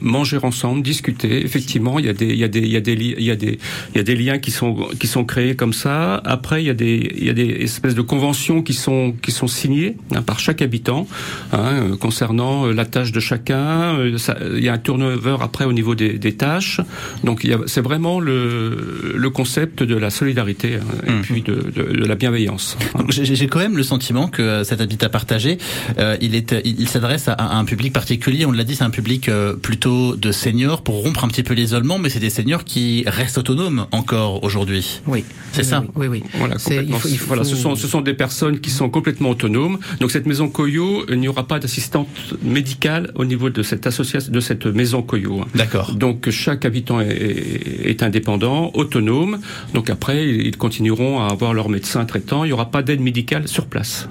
Manger 0.00 0.38
ensemble, 0.42 0.82
discuter. 0.82 1.44
Effectivement, 1.44 1.98
il 1.98 2.06
y 2.06 2.08
a 2.08 2.12
des, 2.12 2.26
il 2.26 2.36
y 2.38 2.44
a 2.44 2.48
des, 2.48 2.60
il 2.60 2.70
y 2.72 2.76
a 2.76 2.80
des, 2.80 2.92
il 2.94 3.22
y 3.24 3.30
a 3.30 3.36
des, 3.36 3.58
il 3.94 3.96
y 3.98 4.00
a 4.00 4.02
des 4.02 4.16
liens 4.16 4.38
qui 4.38 4.50
sont, 4.50 4.88
qui 4.98 5.06
sont 5.06 5.24
créés 5.24 5.56
comme 5.56 5.72
ça. 5.72 6.20
Après, 6.24 6.62
il 6.62 6.66
y 6.66 6.70
a 6.70 6.74
des, 6.74 7.12
il 7.16 7.24
y 7.24 7.30
a 7.30 7.32
des 7.34 7.48
espèces 7.62 7.94
de 7.94 8.02
conventions 8.02 8.62
qui 8.62 8.74
sont, 8.74 9.14
qui 9.22 9.32
sont 9.32 9.46
signées 9.48 9.96
hein, 10.14 10.22
par 10.22 10.38
chaque 10.40 10.62
habitant 10.62 11.06
hein, 11.52 11.96
concernant 12.00 12.66
euh, 12.66 12.72
la 12.72 12.84
tâche 12.84 13.12
de 13.12 13.20
chacun. 13.20 13.96
Euh, 13.98 14.18
ça- 14.18 14.36
il 14.56 14.62
y 14.64 14.68
a 14.68 14.72
un 14.74 14.78
turnover 14.78 15.36
après 15.40 15.64
au 15.64 15.72
niveau 15.72 15.94
des, 15.94 16.18
des 16.18 16.34
tâches. 16.34 16.80
Donc, 17.24 17.46
c'est 17.66 17.80
vraiment 17.82 18.20
le, 18.20 19.14
le 19.16 19.30
concept 19.30 19.82
de 19.82 19.94
la 19.96 20.10
solidarité 20.10 20.76
hein, 20.76 20.80
et 21.06 21.20
puis 21.22 21.42
de, 21.42 21.54
de, 21.74 21.82
de 22.00 22.04
la 22.04 22.14
bienveillance. 22.14 22.76
J'ai 23.08 23.46
quand 23.46 23.58
même 23.60 23.76
le 23.76 23.82
sentiment 23.82 24.28
que 24.28 24.42
euh, 24.42 24.64
cet 24.64 24.80
habitat 24.80 25.08
partagé, 25.08 25.58
euh, 25.98 26.16
il 26.20 26.34
est, 26.34 26.54
il, 26.64 26.80
il 26.80 26.88
s'adresse 26.88 27.28
à, 27.28 27.32
à 27.34 27.56
un 27.56 27.64
public 27.64 27.92
particulier. 27.92 28.44
On 28.46 28.52
l'a 28.52 28.64
dit, 28.64 28.76
c'est 28.76 28.84
un 28.84 28.90
public 28.90 29.28
euh, 29.28 29.37
plutôt 29.62 30.16
de 30.16 30.32
seniors 30.32 30.82
pour 30.82 31.02
rompre 31.02 31.24
un 31.24 31.28
petit 31.28 31.42
peu 31.42 31.54
l'isolement, 31.54 31.98
mais 31.98 32.08
c'est 32.10 32.20
des 32.20 32.30
seniors 32.30 32.64
qui 32.64 33.04
restent 33.06 33.38
autonomes 33.38 33.86
encore 33.92 34.42
aujourd'hui. 34.44 35.00
Oui, 35.06 35.24
C'est 35.52 35.62
Oui, 35.62 35.66
ça? 35.68 35.84
Oui, 35.96 36.06
oui. 36.08 36.22
Voilà, 36.34 36.58
C'est- 36.58 36.74
il 36.74 36.76
complètement. 36.76 36.98
faut- 36.98 37.08
il 37.08 37.18
faut- 37.18 37.26
voilà, 37.28 37.44
ce 37.44 37.56
sont 37.56 37.74
ce 37.74 37.86
sont 37.88 38.00
des 38.02 38.14
personnes 38.14 38.60
qui 38.60 38.70
sont 38.70 38.88
complètement 38.90 39.30
autonomes. 39.30 39.78
Donc 40.00 40.10
cette 40.10 40.26
maison 40.26 40.48
Coyo, 40.48 41.04
il 41.08 41.18
n'y 41.20 41.28
aura 41.28 41.46
pas 41.46 41.58
d'assistante 41.58 42.08
médicale 42.42 43.10
au 43.14 43.24
niveau 43.24 43.50
de 43.50 43.62
cette 43.62 43.86
association, 43.86 44.30
de 44.32 44.40
cette 44.40 44.66
maison 44.66 45.02
Coyo. 45.02 45.40
hein. 45.42 45.46
D'accord. 45.54 45.92
Donc 45.94 46.28
chaque 46.30 46.64
habitant 46.64 47.00
est, 47.00 48.02
indépendant, 48.02 48.70
autonome. 48.74 49.38
Donc 49.74 49.90
après, 49.90 50.28
ils 50.28 50.56
continueront 50.56 51.20
à 51.20 51.26
avoir 51.28 51.54
leur 51.54 51.68
médecin 51.68 52.04
traitant. 52.04 52.44
Il 52.44 52.48
n'y 52.48 52.52
aura 52.52 52.70
pas 52.70 52.82
d'aide 52.82 53.00
médicale 53.00 53.48
sur 53.48 53.66
place. 53.66 54.06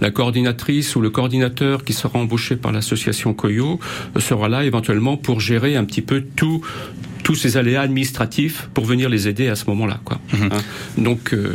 La 0.00 0.10
coordinatrice 0.10 0.96
ou 0.96 1.00
le 1.00 1.10
coordinateur 1.10 1.84
qui 1.84 1.92
sera 1.92 2.18
embauché 2.18 2.56
par 2.56 2.72
l'association 2.72 3.34
Coyo 3.34 3.78
euh, 4.16 4.20
sera 4.20 4.48
là 4.48 4.61
éventuellement 4.62 5.16
pour 5.16 5.40
gérer 5.40 5.76
un 5.76 5.84
petit 5.84 6.02
peu 6.02 6.22
tout 6.22 6.64
tous 7.22 7.34
ces 7.34 7.56
aléas 7.56 7.82
administratifs 7.82 8.68
pour 8.74 8.84
venir 8.84 9.08
les 9.08 9.28
aider 9.28 9.48
à 9.48 9.54
ce 9.56 9.64
moment-là, 9.66 10.00
quoi. 10.04 10.20
Hein. 10.34 10.48
Donc, 10.98 11.32
euh, 11.32 11.54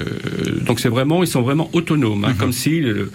donc 0.65 0.79
c'est 0.79 0.89
vraiment, 0.89 1.24
ils 1.24 1.27
sont 1.27 1.41
vraiment 1.41 1.69
autonomes, 1.74 2.25
hein, 2.25 2.33
comme 2.38 2.53
s'ils, 2.53 3.07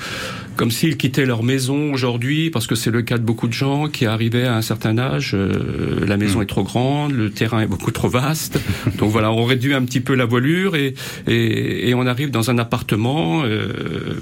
comme 0.56 0.71
s'ils 0.71 0.97
quittaient 0.99 1.25
leur 1.25 1.42
maison 1.42 1.92
aujourd'hui, 1.92 2.50
parce 2.50 2.66
que 2.66 2.75
c'est 2.75 2.90
le 2.90 3.02
cas 3.02 3.16
de 3.18 3.23
beaucoup 3.25 3.49
de 3.49 3.52
gens 3.54 3.88
qui 3.88 4.04
arrivaient 4.06 4.44
à 4.47 4.54
un 4.56 4.62
certain 4.62 4.99
âge. 4.99 5.32
euh, 5.35 6.04
la 6.06 6.16
maison 6.16 6.42
est 6.42 6.47
trop 6.47 6.62
grande, 6.62 7.12
le 7.12 7.30
terrain 7.30 7.61
est 7.61 7.66
beaucoup 7.66 7.90
trop 7.90 8.09
vaste. 8.09 8.61
donc 8.99 9.11
voilà, 9.11 9.32
on 9.32 9.44
réduit 9.44 9.73
un 9.75 9.82
petit 9.82 10.00
peu 10.00 10.14
la 10.14 10.25
voilure 10.26 10.76
et 10.76 10.94
et, 11.26 11.88
et 11.88 11.94
on 11.94 12.06
arrive 12.06 12.30
dans 12.30 12.50
un 12.50 12.59
appartement, 12.59 13.42
euh, 13.44 13.68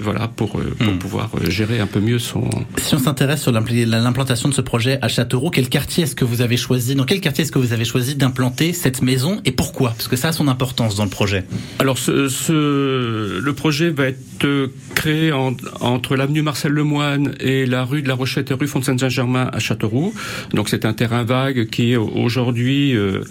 voilà, 0.01 0.27
pour 0.29 0.51
pour 0.79 0.93
pouvoir 0.99 1.29
gérer 1.49 1.79
un 1.79 1.87
peu 1.87 1.99
mieux 1.99 2.19
son. 2.19 2.49
Si 2.77 2.95
on 2.95 2.99
s'intéresse 2.99 3.41
sur 3.41 3.51
l'impl- 3.51 3.85
l'implantation 3.85 4.47
de 4.49 4.53
ce 4.53 4.61
projet 4.61 4.99
à 5.01 5.07
Châteauroux, 5.09 5.49
quel 5.49 5.67
quartier 5.69 6.03
est-ce 6.03 6.15
que 6.15 6.23
vous 6.25 6.41
avez 6.41 6.57
choisi? 6.57 6.95
Dans 6.95 7.03
quel 7.05 7.19
quartier 7.19 7.43
est-ce 7.43 7.51
que 7.51 7.59
vous 7.59 7.73
avez 7.73 7.85
choisi 7.85 8.15
d'implanter 8.25 8.71
cette 8.73 9.01
maison 9.01 9.41
et 9.45 9.51
pourquoi? 9.51 9.89
Parce 9.89 10.07
que 10.07 10.15
ça 10.15 10.27
a 10.29 10.31
son 10.31 10.47
importance 10.47 10.95
dans 10.95 11.03
le 11.05 11.09
projet. 11.09 11.43
Alors, 11.79 11.97
ce, 11.97 12.29
ce- 12.29 13.39
le 13.39 13.53
projet 13.53 13.89
va 13.89 14.05
être 14.09 14.19
euh, 14.45 14.67
créé 14.93 15.31
en- 15.31 15.55
entre 15.79 16.15
l'avenue 16.15 16.43
Marcel 16.43 16.71
Lemoine 16.71 17.33
et 17.39 17.65
la 17.65 17.83
rue 17.83 18.03
de 18.03 18.07
la 18.07 18.13
Rochette 18.13 18.51
et 18.51 18.53
rue 18.53 18.67
Fontaine-Saint-Germain 18.67 19.49
à 19.51 19.59
Châteauroux. 19.59 20.13
Donc, 20.53 20.69
c'est 20.69 20.85
un 20.85 20.93
terrain 20.93 21.23
vague 21.23 21.67
qui 21.69 21.95
aujourd'hui 21.95 22.95
euh, 22.95 23.21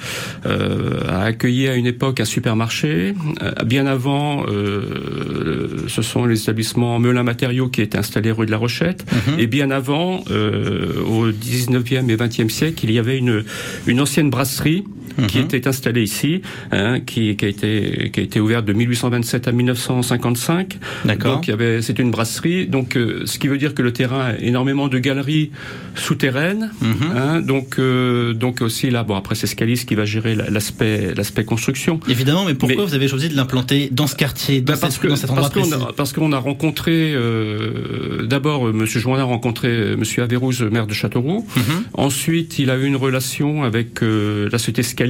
euh, 0.46 1.00
a 1.08 1.22
accueilli 1.22 1.68
à 1.68 1.76
une 1.76 1.86
époque 1.86 2.18
un 2.20 2.24
supermarché. 2.24 3.14
Bien 3.64 3.86
avant, 3.86 4.44
euh, 4.48 5.84
ce 5.86 6.02
sont 6.02 6.26
les 6.26 6.42
établissements 6.42 6.98
Melun 6.98 7.22
Matériaux 7.22 7.68
qui 7.68 7.80
étaient 7.82 7.98
installés 7.98 8.32
rue 8.32 8.46
de 8.46 8.50
la 8.50 8.56
Rochette. 8.56 9.04
Et 9.38 9.46
bien 9.46 9.70
avant, 9.70 10.24
au 10.24 11.30
19e 11.30 12.08
et 12.10 12.16
20e 12.16 12.48
siècle, 12.48 12.80
il 12.84 12.90
y 12.92 12.98
avait 12.98 13.18
une, 13.18 13.44
une 13.86 14.00
ancienne 14.00 14.30
brasserie 14.30 14.79
qui 15.28 15.38
était 15.38 15.66
installée 15.68 16.02
ici, 16.02 16.42
hein, 16.72 17.00
qui, 17.00 17.36
qui 17.36 17.44
a 17.44 17.48
été 17.48 18.10
qui 18.12 18.20
a 18.20 18.22
été 18.22 18.40
ouverte 18.40 18.64
de 18.64 18.72
1827 18.72 19.48
à 19.48 19.52
1955. 19.52 20.78
D'accord. 21.04 21.34
Donc 21.36 21.48
il 21.48 21.50
y 21.50 21.52
avait 21.54 21.82
c'est 21.82 21.98
une 21.98 22.10
brasserie. 22.10 22.66
Donc 22.66 22.96
euh, 22.96 23.22
ce 23.26 23.38
qui 23.38 23.48
veut 23.48 23.58
dire 23.58 23.74
que 23.74 23.82
le 23.82 23.92
terrain 23.92 24.30
a 24.30 24.38
énormément 24.38 24.88
de 24.88 24.98
galeries 24.98 25.50
souterraines. 25.96 26.70
hein, 27.14 27.40
donc 27.40 27.78
euh, 27.78 28.32
donc 28.34 28.60
aussi 28.62 28.90
là 28.90 29.02
bon 29.04 29.14
après 29.16 29.34
c'est 29.34 29.46
Scalis 29.46 29.84
qui 29.86 29.94
va 29.94 30.04
gérer 30.04 30.34
la- 30.34 30.50
l'aspect 30.50 31.14
l'aspect 31.14 31.44
construction. 31.44 32.00
Évidemment, 32.08 32.44
mais 32.44 32.54
pourquoi 32.54 32.76
Mais- 32.78 32.84
vous 32.88 32.94
avez 32.94 33.08
choisi 33.08 33.28
de 33.28 33.36
l'implanter 33.36 33.88
dans 33.92 34.06
ce 34.06 34.14
quartier, 34.16 34.60
dans, 34.60 34.72
Ben, 34.74 34.78
parce 34.80 34.94
cette- 34.94 35.02
que 35.02 35.08
dans 35.08 35.16
cet 35.16 35.30
endroit 35.30 35.50
parce 35.50 35.68
qu'on 35.68 35.72
a, 35.84 35.92
parce 35.92 36.12
qu'on 36.12 36.32
a 36.32 36.38
rencontré 36.38 37.12
euh, 37.12 38.26
d'abord 38.26 38.72
Monsieur 38.72 39.00
Joindin 39.00 39.22
a 39.22 39.24
rencontré 39.26 39.96
Monsieur 39.96 40.22
Averrouz, 40.22 40.62
maire 40.62 40.86
de 40.86 40.94
Châteauroux. 40.94 41.46
Mhm. 41.56 41.62
Ensuite, 41.94 42.58
il 42.58 42.70
a 42.70 42.76
eu 42.76 42.84
une 42.86 42.96
relation 42.96 43.62
avec 43.64 44.00
la 44.02 44.58
société 44.58 44.82
Scalis 44.82 45.09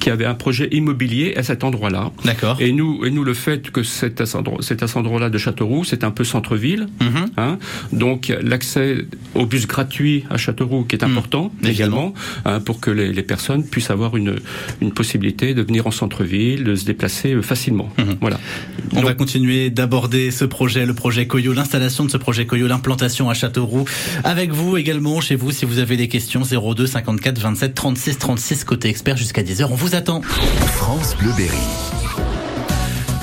Qui 0.00 0.10
avait 0.10 0.24
un 0.26 0.34
projet 0.34 0.68
immobilier 0.72 1.34
à 1.36 1.42
cet 1.42 1.64
endroit-là. 1.64 2.10
D'accord. 2.24 2.56
Et 2.60 2.72
nous, 2.72 3.04
et 3.04 3.10
nous, 3.10 3.24
le 3.24 3.34
fait 3.34 3.70
que 3.70 3.82
c'est 3.82 4.20
à 4.20 4.26
cet 4.26 4.96
endroit-là 4.96 5.30
de 5.30 5.38
Châteauroux, 5.38 5.84
c'est 5.84 6.04
un 6.04 6.10
peu 6.10 6.24
centre-ville. 6.24 6.86
Mhm. 7.00 7.26
hein. 7.36 7.58
donc 7.92 8.32
l'accès 8.42 9.06
au 9.34 9.46
bus 9.46 9.66
gratuit 9.66 10.24
à 10.30 10.36
Châteauroux 10.36 10.84
qui 10.84 10.96
est 10.96 11.04
important 11.04 11.28
Mmh. 11.62 11.66
également. 11.66 11.72
également, 12.08 12.14
hein, 12.44 12.60
pour 12.60 12.80
que 12.80 12.90
les, 12.90 13.12
les 13.12 13.22
personnes 13.22 13.64
puissent 13.64 13.90
avoir 13.90 14.16
une, 14.16 14.36
une 14.80 14.92
possibilité 14.92 15.54
de 15.54 15.62
venir 15.62 15.86
en 15.86 15.90
centre-ville, 15.90 16.64
de 16.64 16.74
se 16.74 16.84
déplacer 16.84 17.32
euh, 17.34 17.42
facilement. 17.42 17.88
Voilà. 18.20 18.36
Mhm. 18.36 18.42
On 18.92 18.96
Donc, 18.96 19.04
va 19.04 19.14
continuer 19.14 19.70
d'aborder 19.70 20.30
ce 20.30 20.44
projet, 20.44 20.86
le 20.86 20.94
projet 20.94 21.26
Coyo, 21.26 21.52
l'installation 21.52 22.04
de 22.04 22.10
ce 22.10 22.16
projet 22.16 22.46
Coyo, 22.46 22.66
l'implantation 22.66 23.28
à 23.30 23.34
Châteauroux. 23.34 23.84
Avec 24.24 24.50
vous 24.52 24.76
également, 24.76 25.20
chez 25.20 25.36
vous, 25.36 25.50
si 25.52 25.64
vous 25.64 25.78
avez 25.78 25.96
des 25.96 26.08
questions, 26.08 26.42
02 26.42 26.86
54 26.86 27.38
27 27.40 27.74
36 27.74 28.18
36, 28.18 28.64
côté 28.64 28.88
expert 28.88 29.16
jusqu'à 29.18 29.42
10h. 29.42 29.66
On 29.70 29.74
vous 29.74 29.94
attend. 29.94 30.22
France 30.22 31.14
Bleu 31.16 31.32
Berry. 31.36 31.58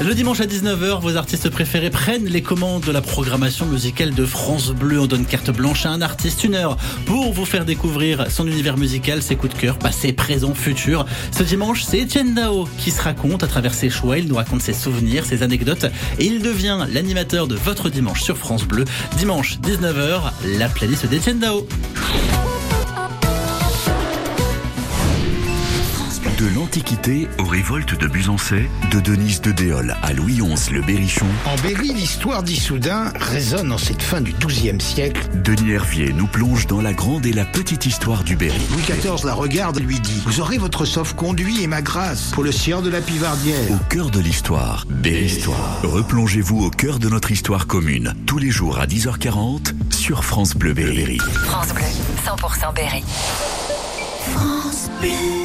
Le 0.02 0.14
dimanche 0.14 0.42
à 0.42 0.46
19h, 0.46 1.00
vos 1.00 1.16
artistes 1.16 1.50
préférés 1.50 1.90
prennent 1.90 2.26
les 2.26 2.42
commandes 2.42 2.84
de 2.84 2.92
la 2.92 3.02
programmation 3.02 3.66
musicale 3.66 4.14
de 4.14 4.26
France 4.26 4.72
Bleu. 4.72 5.00
On 5.00 5.08
donne 5.08 5.26
carte 5.26 5.52
blanche 5.52 5.86
à 5.86 5.90
un 5.90 6.02
artiste 6.02 6.44
une 6.44 6.54
heure 6.54 6.76
pour 7.06 7.32
vous 7.32 7.46
faire 7.46 7.64
découvrir 7.64 8.30
son 8.30 8.46
univers 8.46 8.78
musical, 8.78 9.24
ses 9.24 9.38
coups 9.38 9.56
de 9.56 9.60
cœur, 9.60 9.80
passé, 9.80 10.12
présent, 10.12 10.54
futur. 10.54 11.06
Ce 11.32 11.44
dimanche, 11.44 11.84
c'est 11.84 12.04
Etienne 12.04 12.34
Dao 12.34 12.68
qui 12.78 12.92
se 12.92 13.02
raconte 13.02 13.42
à 13.44 13.48
travers 13.48 13.74
ses 13.74 13.90
choix. 13.90 14.18
Il 14.18 14.28
nous 14.28 14.36
raconte 14.36 14.62
ses 14.62 14.74
souvenirs, 14.74 15.26
ses 15.26 15.44
anecdotes 15.44 15.86
et 16.20 16.26
il 16.26 16.42
devient 16.42 16.86
l'animateur 16.92 17.48
de 17.48 17.56
votre 17.56 17.90
dimanche 17.90 18.22
sur 18.22 18.38
France 18.38 18.66
Bleu. 18.66 18.84
Dimanche 19.18 19.60
19h, 19.60 20.22
la 20.58 20.68
playlist 20.68 21.06
d'Etienne 21.06 21.40
Dao. 21.40 21.66
l'Antiquité 26.66 27.28
aux 27.38 27.46
révoltes 27.46 27.96
de 27.96 28.08
Busancais, 28.08 28.68
de 28.90 29.00
Denise 29.00 29.40
de 29.40 29.52
Déol 29.52 29.96
à 30.02 30.14
Louis 30.14 30.38
XI 30.38 30.74
le 30.74 30.82
Berrichon, 30.82 31.28
En 31.46 31.56
Berry, 31.58 31.94
l'histoire 31.94 32.42
d'Issoudun 32.42 33.14
résonne 33.20 33.72
en 33.72 33.78
cette 33.78 34.02
fin 34.02 34.20
du 34.20 34.34
XIIe 34.34 34.82
siècle. 34.82 35.30
Denis 35.36 35.74
Hervier 35.74 36.12
nous 36.12 36.26
plonge 36.26 36.66
dans 36.66 36.82
la 36.82 36.94
grande 36.94 37.28
et 37.28 37.34
la 37.34 37.46
petite 37.46 37.86
histoire 37.86 38.24
du 38.24 38.36
Berry. 38.36 38.60
Louis 38.72 38.82
XIV 38.82 39.28
la 39.28 39.36
regarde 39.36 39.78
et 39.78 39.82
lui 39.82 40.00
dit 40.00 40.20
Vous 40.26 40.40
aurez 40.40 40.58
votre 40.58 40.86
sauf-conduit 40.86 41.62
et 41.62 41.68
ma 41.68 41.84
grâce 41.84 42.32
pour 42.32 42.44
le 42.44 42.52
sieur 42.52 42.82
de 42.82 42.90
la 42.90 43.00
Pivardière. 43.00 43.72
Au 43.72 43.78
cœur 43.88 44.10
de 44.10 44.20
l'histoire, 44.20 44.86
Berry-Histoire. 44.90 45.82
Replongez-vous 45.84 46.66
au 46.66 46.72
cœur 46.72 46.98
de 46.98 47.10
notre 47.10 47.30
histoire 47.30 47.68
commune, 47.68 48.16
tous 48.26 48.40
les 48.40 48.50
jours 48.50 48.80
à 48.80 48.88
10h40 48.88 49.94
sur 49.94 50.24
France 50.24 50.56
Bleu 50.56 50.74
Berry. 50.74 51.20
France 51.44 51.76
Bleu, 51.76 51.84
100% 52.26 52.74
Berry. 52.74 53.04
France 54.34 54.90
Bleu. 55.00 55.45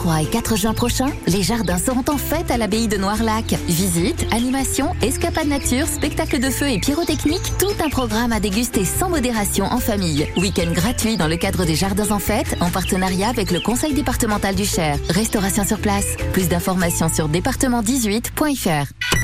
Les 0.00 0.04
3 0.04 0.22
et 0.22 0.26
4 0.26 0.56
juin 0.56 0.72
prochains, 0.72 1.12
les 1.26 1.42
jardins 1.42 1.76
seront 1.76 2.04
en 2.08 2.16
fête 2.16 2.50
à 2.50 2.56
l'abbaye 2.56 2.88
de 2.88 2.96
Noirlac. 2.96 3.54
Visites, 3.68 4.26
animations, 4.32 4.94
escapades 5.02 5.48
nature, 5.48 5.86
spectacles 5.86 6.38
de 6.38 6.48
feu 6.48 6.70
et 6.70 6.78
pyrotechnique, 6.78 7.42
tout 7.58 7.74
un 7.84 7.90
programme 7.90 8.32
à 8.32 8.40
déguster 8.40 8.86
sans 8.86 9.10
modération 9.10 9.66
en 9.66 9.78
famille. 9.78 10.26
Week-end 10.38 10.72
gratuit 10.72 11.18
dans 11.18 11.28
le 11.28 11.36
cadre 11.36 11.66
des 11.66 11.74
jardins 11.74 12.12
en 12.12 12.18
fête, 12.18 12.56
en 12.62 12.70
partenariat 12.70 13.28
avec 13.28 13.50
le 13.50 13.60
conseil 13.60 13.92
départemental 13.92 14.54
du 14.54 14.64
Cher. 14.64 14.96
Restauration 15.10 15.66
sur 15.66 15.78
place. 15.78 16.16
Plus 16.32 16.48
d'informations 16.48 17.10
sur 17.10 17.28
département18.fr. 17.28 19.19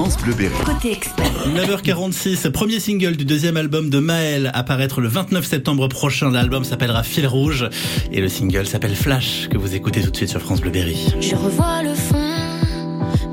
France 0.00 0.16
Bleu 0.16 0.32
Berry. 0.32 0.54
Côté 0.64 0.92
expert. 0.92 1.26
9h46, 1.54 2.50
premier 2.50 2.80
single 2.80 3.16
du 3.16 3.26
deuxième 3.26 3.58
album 3.58 3.90
de 3.90 3.98
Maël, 3.98 4.50
apparaître 4.54 5.02
le 5.02 5.08
29 5.08 5.44
septembre 5.44 5.88
prochain. 5.88 6.30
L'album 6.30 6.64
s'appellera 6.64 7.02
Fil 7.02 7.26
Rouge 7.26 7.68
et 8.10 8.22
le 8.22 8.30
single 8.30 8.66
s'appelle 8.66 8.96
Flash, 8.96 9.50
que 9.50 9.58
vous 9.58 9.74
écoutez 9.74 10.00
tout 10.00 10.10
de 10.10 10.16
suite 10.16 10.30
sur 10.30 10.40
France 10.40 10.62
Bleu 10.62 10.70
Berry. 10.70 10.96
Je 11.20 11.36
revois 11.36 11.82
le 11.82 11.94
fond, 11.94 12.16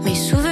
mes 0.03 0.13
souvenirs 0.13 0.46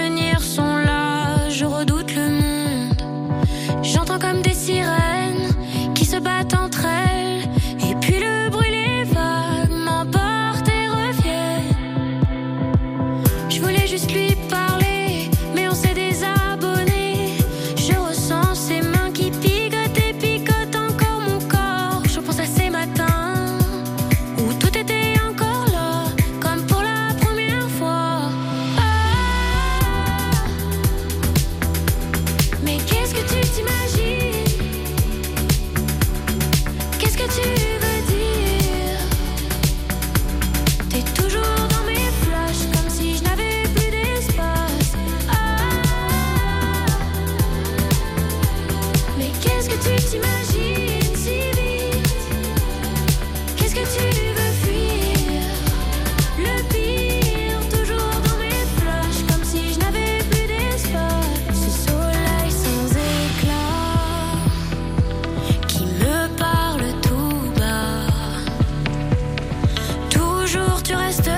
toujours, 70.45 70.83
tu 70.83 70.93
restes 70.93 71.34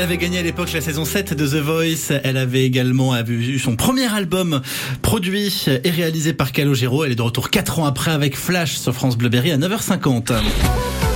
Elle 0.00 0.04
avait 0.04 0.16
gagné 0.16 0.38
à 0.38 0.42
l'époque 0.42 0.72
la 0.72 0.80
saison 0.80 1.04
7 1.04 1.34
de 1.34 1.46
The 1.46 1.62
Voice. 1.62 2.18
Elle 2.24 2.38
avait 2.38 2.64
également 2.64 3.14
eu 3.28 3.58
son 3.58 3.76
premier 3.76 4.10
album 4.10 4.62
produit 5.02 5.66
et 5.84 5.90
réalisé 5.90 6.32
par 6.32 6.52
Calogero. 6.52 7.04
Elle 7.04 7.12
est 7.12 7.16
de 7.16 7.20
retour 7.20 7.50
4 7.50 7.80
ans 7.80 7.84
après 7.84 8.10
avec 8.10 8.34
Flash 8.34 8.78
sur 8.78 8.94
France 8.94 9.18
Bleuberry 9.18 9.52
à 9.52 9.58
9h50. 9.58 10.32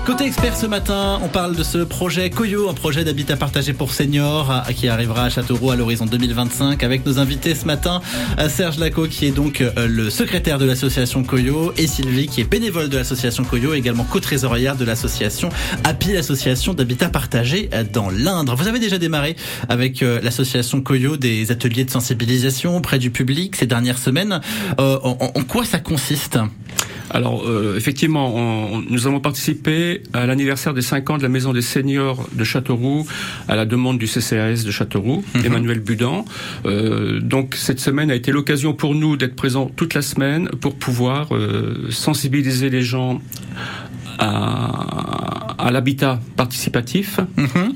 Côté 0.06 0.26
expert 0.26 0.54
ce 0.54 0.66
matin, 0.66 1.18
on 1.22 1.28
parle 1.28 1.56
de 1.56 1.62
ce 1.62 1.78
projet 1.78 2.28
Koyo, 2.28 2.68
un 2.68 2.74
projet 2.74 3.04
d'habitat 3.04 3.38
partagé 3.38 3.72
pour 3.72 3.90
seniors 3.90 4.52
qui 4.76 4.86
arrivera 4.86 5.24
à 5.24 5.30
Châteauroux 5.30 5.70
à 5.70 5.76
l'horizon 5.76 6.04
2025 6.04 6.82
avec 6.82 7.06
nos 7.06 7.18
invités 7.18 7.54
ce 7.54 7.64
matin, 7.64 8.02
euh, 8.38 8.50
Serge 8.50 8.78
Lacot 8.78 9.08
qui 9.08 9.24
est 9.24 9.30
donc 9.30 9.62
euh, 9.62 9.88
le 9.88 10.10
secrétaire 10.10 10.58
de 10.58 10.66
l'association 10.66 11.24
Koyo 11.24 11.72
et 11.78 11.86
Sylvie 11.86 12.26
qui 12.26 12.42
est 12.42 12.44
bénévole 12.44 12.90
de 12.90 12.98
l'association 12.98 13.44
Koyo, 13.44 13.72
également 13.72 14.04
co-trésorière 14.04 14.76
de 14.76 14.84
l'association 14.84 15.48
API, 15.84 16.12
l'association 16.12 16.74
d'habitat 16.74 17.08
partagé 17.08 17.70
euh, 17.72 17.82
dans 17.90 18.10
l'Indre. 18.10 18.56
Vous 18.56 18.68
avez 18.68 18.80
déjà 18.80 18.98
démarré 18.98 19.36
avec 19.70 20.02
l'association 20.02 20.82
Koyo 20.82 21.16
des 21.16 21.50
ateliers 21.50 21.84
de 21.84 21.90
sensibilisation 21.90 22.76
auprès 22.76 22.98
du 22.98 23.10
public 23.10 23.56
ces 23.56 23.66
dernières 23.66 23.98
semaines. 23.98 24.42
En, 24.76 25.42
quoi 25.48 25.64
ça 25.64 25.78
consiste? 25.78 26.38
Alors, 27.10 27.44
euh, 27.46 27.76
effectivement, 27.76 28.82
nous 28.88 29.06
avons 29.06 29.20
participé 29.20 29.93
à 30.12 30.26
l'anniversaire 30.26 30.74
des 30.74 30.82
5 30.82 31.10
ans 31.10 31.18
de 31.18 31.22
la 31.22 31.28
Maison 31.28 31.52
des 31.52 31.62
Seniors 31.62 32.28
de 32.32 32.44
Châteauroux, 32.44 33.06
à 33.48 33.56
la 33.56 33.66
demande 33.66 33.98
du 33.98 34.06
CCAS 34.06 34.64
de 34.64 34.70
Châteauroux, 34.70 35.24
Emmanuel 35.44 35.80
Budan. 35.80 36.24
Euh, 36.66 37.20
donc, 37.20 37.54
cette 37.54 37.80
semaine 37.80 38.10
a 38.10 38.14
été 38.14 38.32
l'occasion 38.32 38.74
pour 38.74 38.94
nous 38.94 39.16
d'être 39.16 39.36
présents 39.36 39.70
toute 39.74 39.94
la 39.94 40.02
semaine 40.02 40.48
pour 40.60 40.74
pouvoir 40.74 41.34
euh, 41.34 41.88
sensibiliser 41.90 42.70
les 42.70 42.82
gens 42.82 43.20
à, 44.18 45.43
à 45.58 45.70
l'habitat 45.70 46.20
participatif, 46.36 47.20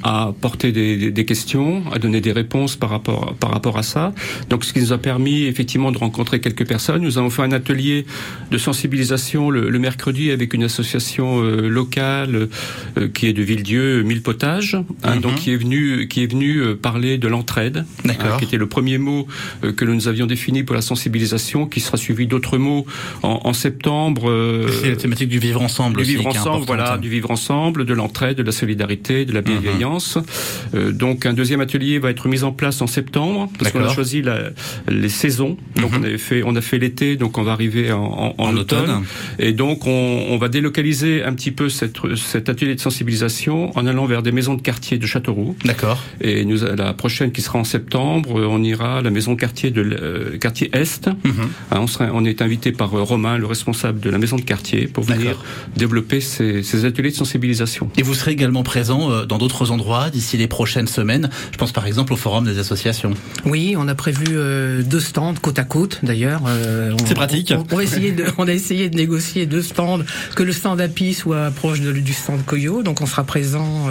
à 0.03 0.33
porter 0.41 0.73
des, 0.73 0.97
des- 0.97 1.11
des 1.11 1.25
questions, 1.25 1.83
à 1.93 1.99
donner 1.99 2.21
des 2.21 2.33
réponses 2.33 2.77
par 2.77 2.91
rapport, 2.91 3.35
par 3.41 3.51
rapport 3.51 3.79
à 3.79 3.83
ça. 3.83 4.13
Donc, 4.51 4.65
ce 4.65 4.73
qui 4.73 4.81
nous 4.81 4.93
a 4.93 4.99
permis 4.99 5.43
effectivement 5.45 5.93
de 5.93 5.99
rencontrer 5.99 6.41
quelques 6.41 6.67
personnes. 6.67 7.03
Nous 7.03 7.19
avons 7.19 7.31
fait 7.31 7.43
un 7.43 7.53
atelier 7.53 8.07
de 8.51 8.59
sensibilisation 8.59 9.51
le, 9.51 9.69
le 9.71 9.79
mercredi 9.79 10.31
avec 10.31 10.55
une 10.55 10.63
association 10.65 11.43
euh, 11.43 11.69
locale 11.69 12.49
euh, 12.97 13.09
qui 13.09 13.27
est 13.27 13.33
de 13.33 13.43
Villedieu, 13.43 14.03
Mille 14.03 14.23
Potages, 14.23 14.77
hein, 15.03 15.17
donc 15.17 15.35
qui 15.37 15.51
est 15.53 15.57
venu 15.57 16.09
qui 16.09 16.23
est 16.23 16.31
venu 16.31 16.59
euh, 16.59 16.75
parler 16.75 17.19
de 17.19 17.29
l'entraide, 17.29 17.85
hein, 18.09 18.13
qui 18.39 18.45
était 18.45 18.57
le 18.57 18.67
premier 18.67 18.99
mot 18.99 19.27
euh, 19.65 19.73
que 19.73 19.85
nous 19.85 20.09
avions 20.09 20.27
défini 20.27 20.63
pour 20.63 20.75
la 20.75 20.83
sensibilisation, 20.83 21.67
qui 21.67 21.81
sera 21.81 21.97
suivi 21.97 22.27
d'autres 22.27 22.57
mots 22.59 22.87
en, 23.23 23.41
en 23.45 23.53
septembre. 23.53 24.31
euh, 24.31 24.69
C'est 24.83 24.91
la 24.91 24.97
thématique 24.97 25.29
du 25.29 25.39
vivre 25.39 25.61
ensemble 25.61 25.97
du 25.97 26.03
aussi, 26.03 26.17
vivre 26.17 26.27
ensemble, 26.29 26.65
voilà, 26.67 26.97
du 26.99 27.09
vivre 27.09 27.31
ensemble, 27.31 27.68
de 27.73 27.95
l'entraide, 27.95 28.37
de 28.37 28.43
la 28.43 28.53
solidarité, 28.53 29.25
de 29.25 29.33
la 29.33 29.43
bienveillance. 29.43 30.19
Euh, 30.75 30.93
donc 30.93 31.27
un 31.27 31.33
deuxième 31.33 31.61
atelier 31.61 31.99
va 31.99 32.11
être 32.11 32.27
mis 32.29 32.43
en 32.43 32.53
place 32.53 32.81
en 32.81 32.87
septembre 32.87 33.51
parce 33.59 33.71
qu'on 33.73 33.85
a 33.85 33.93
choisi 33.95 34.23
la- 34.23 34.51
les 34.89 35.09
saisons. 35.09 35.57
Donc 35.77 35.91
on 35.99 36.03
avait 36.03 36.19
fait, 36.19 36.43
on 36.45 36.57
a 36.57 36.61
fait 36.61 36.79
l'été, 36.79 37.17
donc 37.17 37.39
on 37.39 37.43
va 37.43 37.53
arriver 37.53 37.93
en, 37.93 37.99
en- 38.03 38.35
en 38.39 38.45
En 38.49 38.57
automne. 38.57 38.83
automne. 38.83 39.05
Et 39.39 39.53
donc 39.53 39.87
on, 39.87 40.27
on 40.31 40.39
va 40.39 40.49
délocaliser 40.49 41.23
un 41.23 41.35
petit 41.35 41.51
peu 41.51 41.69
cette, 41.69 41.97
cet 42.17 42.49
atelier 42.49 42.75
de 42.75 42.81
sensibilisation 42.81 43.77
en 43.79 43.87
allant 43.87 44.07
vers 44.07 44.23
des 44.23 44.33
maisons 44.33 44.55
de 44.55 44.63
quartier 44.63 44.99
de 44.99 45.07
Châteauroux. 45.07 45.57
D'accord. 45.65 46.03
Et 46.21 46.45
nous, 46.45 46.59
la 46.77 46.93
prochaine 46.95 47.33
qui 47.33 47.43
sera 47.43 47.59
en 47.59 47.65
septembre, 47.65 48.39
euh, 48.41 48.47
on 48.49 48.63
ira 48.63 48.99
à 48.99 49.03
la 49.03 49.11
maison 49.11 49.37
quartier 49.37 49.71
de 49.71 49.83
euh, 49.83 50.39
quartier 50.39 50.71
Est. 50.73 51.07
Mhm. 51.09 51.33
Hein, 51.71 51.79
on, 51.81 51.87
sera, 51.87 52.09
on 52.13 52.25
est 52.25 52.43
invité 52.43 52.73
par 52.73 52.91
Romain, 52.91 53.39
le 53.39 53.47
responsable 53.47 54.01
de 54.01 54.11
la 54.11 54.19
maison 54.19 54.37
de 54.37 54.43
quartier, 54.43 54.87
pour 54.87 55.05
venir 55.05 55.43
développer 55.77 56.21
ces, 56.21 56.63
ces 56.63 56.85
ateliers 56.85 57.11
de 57.11 57.15
sensibilisation. 57.17 57.58
Et 57.97 58.03
vous 58.03 58.15
serez 58.15 58.33
également 58.33 58.63
présent 58.63 59.11
euh, 59.11 59.25
dans 59.27 59.39
d'autres 59.39 59.71
endroits 59.71 60.11
d'ici 60.11 60.37
les 60.37 60.47
prochaines 60.49 60.87
semaines. 60.89 61.29
Je 61.53 61.57
pense 61.59 61.73
par 61.73 61.87
exemple 61.87 62.13
au 62.13 62.17
forum 62.17 62.45
des 62.45 62.59
associations. 62.59 63.13
Oui, 63.45 63.75
on 63.79 63.89
a 63.89 63.95
prévu 63.95 64.27
euh, 64.31 64.83
deux 64.83 65.01
stands 65.01 65.35
côte 65.35 65.59
à 65.59 65.65
côte 65.65 65.99
d'ailleurs. 66.03 66.43
Euh, 66.47 66.93
C'est 67.07 67.15
pratique. 67.15 67.53
On, 67.57 67.65
on 67.73 67.77
va 67.77 67.83
essayer 67.83 68.13
de, 68.13 68.25
on 68.39 68.47
a 68.49 68.53
essayé 68.53 68.89
de 68.89 68.97
négocier 68.97 69.47
deux 69.47 69.63
stands, 69.63 70.01
que 70.37 70.43
le 70.43 70.53
stand 70.53 70.81
API 70.81 71.15
soit 71.15 71.51
proche 71.51 71.81
de- 71.81 71.93
du 71.93 72.13
stand 72.13 72.45
Koyo. 72.45 72.83
Donc 72.83 73.01
on 73.01 73.07
sera 73.07 73.25
présent 73.25 73.87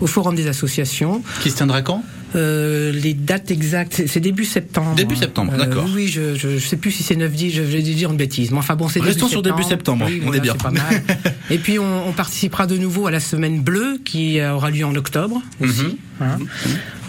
au 0.00 0.06
forum 0.06 0.34
des 0.34 0.46
associations. 0.46 1.22
Qui 1.42 1.50
se 1.50 1.56
tiendra 1.56 1.82
quand? 1.82 2.02
Euh, 2.36 2.92
les 2.92 3.14
dates 3.14 3.50
exactes, 3.50 4.02
c'est- 4.06 4.20
début 4.20 4.44
septembre. 4.44 4.94
Début 4.94 5.16
septembre, 5.16 5.52
Euh, 5.54 5.58
d'accord. 5.58 5.86
Oui, 5.94 6.06
je, 6.08 6.34
je, 6.36 6.58
je 6.58 6.66
sais 6.66 6.76
plus 6.76 6.90
si 6.92 7.02
c'est 7.02 7.16
9-10, 7.16 7.50
je, 7.50 7.56
je 7.56 7.60
vais 7.62 7.82
dire 7.82 8.10
une 8.10 8.16
bêtise. 8.16 8.50
Mais 8.52 8.58
enfin 8.58 8.76
bon, 8.76 8.88
c'est 8.88 9.00
Restons 9.00 9.26
début 9.26 9.30
sur 9.32 9.42
début 9.42 9.62
septembre, 9.62 10.04
Oui, 10.08 10.18
on 10.22 10.26
voilà, 10.26 10.38
est 10.38 10.40
bien. 10.40 10.52
c'est 10.52 10.62
pas 10.62 10.70
mal. 10.70 11.02
Et 11.50 11.58
puis 11.58 11.78
on, 11.78 12.08
on 12.08 12.12
participera 12.12 12.66
de 12.66 12.76
nouveau 12.76 13.06
à 13.06 13.10
la 13.10 13.20
semaine 13.20 13.60
bleue 13.60 13.98
qui 14.04 14.38
euh, 14.38 14.54
aura 14.54 14.70
lieu 14.70 14.84
en 14.84 14.94
octobre 14.94 15.42
aussi. 15.60 15.98
Hein. 16.20 16.38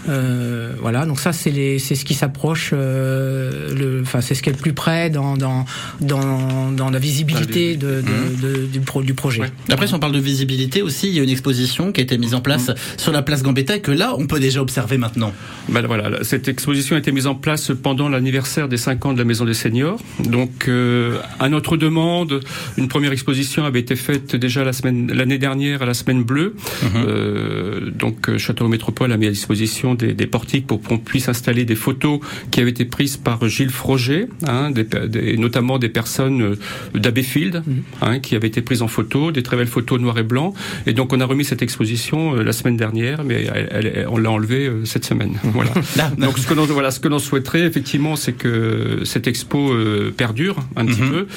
Euh, 0.10 0.72
voilà, 0.80 1.06
donc 1.06 1.20
ça 1.20 1.32
c'est 1.34 1.52
les, 1.52 1.78
c'est 1.80 1.96
ce 1.96 2.06
qui 2.06 2.14
s'approche, 2.14 2.72
euh, 2.74 3.74
le, 3.76 4.02
enfin 4.02 4.22
c'est 4.22 4.34
ce 4.36 4.42
qui 4.42 4.50
est 4.50 4.54
le 4.54 4.58
plus 4.58 4.74
près 4.74 5.10
dans 5.10 5.38
dans 5.38 5.66
dans, 6.00 6.72
dans 6.72 6.90
la 6.90 7.00
visibilité 7.00 7.76
de, 7.76 8.02
de- 8.02 8.42
de- 8.62 8.66
du, 8.66 8.80
pro, 8.80 9.04
du 9.04 9.14
projet. 9.14 9.44
Après, 9.70 9.88
si 9.88 9.94
on 9.94 10.00
parle 10.00 10.14
de 10.14 10.20
visibilité 10.20 10.82
aussi, 10.82 11.08
il 11.10 11.16
y 11.16 11.20
a 11.20 11.24
une 11.24 11.30
exposition 11.30 11.92
qui 11.92 12.02
a 12.02 12.04
été 12.04 12.18
mise 12.18 12.34
en 12.34 12.42
place 12.42 12.72
sur 12.98 13.12
la 13.12 13.22
place 13.22 13.44
Gambetta 13.44 13.76
et 13.76 13.82
que 13.82 13.92
là, 13.92 14.14
on 14.18 14.26
peut 14.28 14.40
déjà 14.40 14.62
observer 14.62 14.98
maintenant. 14.98 15.34
Ben 15.70 15.86
voilà, 15.86 16.10
là, 16.10 16.18
cette 16.24 16.48
exposition 16.48 16.96
a 16.96 17.00
été 17.00 17.12
mise 17.12 17.28
en 17.28 17.36
place 17.36 17.72
pendant 17.82 18.10
l'anniversaire 18.10 18.68
des 18.68 18.78
5 18.78 19.06
ans 19.06 19.14
de 19.14 19.20
la 19.20 19.26
Maison 19.26 19.46
des 19.46 19.54
Seniors. 19.54 20.00
Donc, 20.26 20.68
euh, 20.68 21.18
à 21.40 21.50
notre 21.50 21.78
demande, 21.78 22.42
une 22.78 22.88
première 22.88 23.12
exposition 23.12 23.66
avait 23.66 23.80
été 23.82 23.96
faite 23.96 24.36
déjà 24.36 24.64
la 24.64 24.74
semaine, 24.74 25.12
l'année 25.14 25.38
dernière 25.38 25.82
à 25.82 25.86
la 25.86 25.94
Semaine 25.94 26.24
Bleue. 26.24 26.56
Euh, 26.96 27.92
donc, 27.92 28.36
Château 28.38 28.68
Métropole 28.68 29.12
a 29.12 29.18
mis 29.18 29.28
à 29.28 29.32
disposition 29.32 29.91
des, 29.96 30.14
des 30.14 30.28
portiques 30.28 30.68
pour 30.68 30.82
qu'on 30.82 30.98
puisse 30.98 31.30
installer 31.30 31.66
des 31.66 31.76
photos 31.76 32.20
qui 32.52 32.60
avaient 32.62 32.70
été 32.72 32.86
prises 32.86 33.18
par 33.18 33.48
Gilles 33.48 33.70
Froger, 33.70 34.28
hein, 34.48 34.72
des, 34.72 34.84
des- 34.84 35.38
notamment 35.38 35.80
des 35.80 35.90
personnes 35.90 36.42
euh, 36.42 36.56
d'Abbeyfield, 36.96 37.64
hein, 38.02 38.20
qui 38.20 38.36
avaient 38.36 38.48
été 38.48 38.62
prises 38.62 38.82
en 38.82 38.88
photo, 38.88 39.32
des 39.32 39.44
très 39.44 39.58
belles 39.58 39.68
photos 39.68 40.00
noir 40.00 40.18
et 40.18 40.24
blanc. 40.24 40.54
Et 40.86 40.94
donc, 40.94 41.14
on 41.14 41.20
a 41.22 41.26
remis 41.26 41.46
cette 41.46 41.62
exposition 41.62 42.36
euh, 42.36 42.44
la 42.44 42.54
semaine 42.54 42.78
dernière, 42.78 43.24
mais 43.24 43.46
elle- 43.54 43.70
elle- 43.72 44.08
on 44.10 44.18
l'a 44.18 44.32
enlevée 44.32 44.68
euh, 44.68 44.86
cette 44.86 45.06
semaine. 45.06 45.34
Voilà. 45.44 45.72
Là, 45.98 46.12
Donc 46.18 46.38
ce 46.38 46.48
que 46.48 46.54
l'on 46.54 46.66
voilà 46.66 46.92
ce 46.92 47.00
que 47.00 47.08
l'on 47.08 47.20
souhaiterait 47.20 47.62
effectivement 47.62 48.16
c'est 48.16 48.34
que 48.34 49.02
cette 49.04 49.28
expo 49.28 49.74
perdure 50.16 50.58
un 50.76 50.86
petit 50.86 51.02
Mhm. 51.02 51.10
peu 51.12 51.28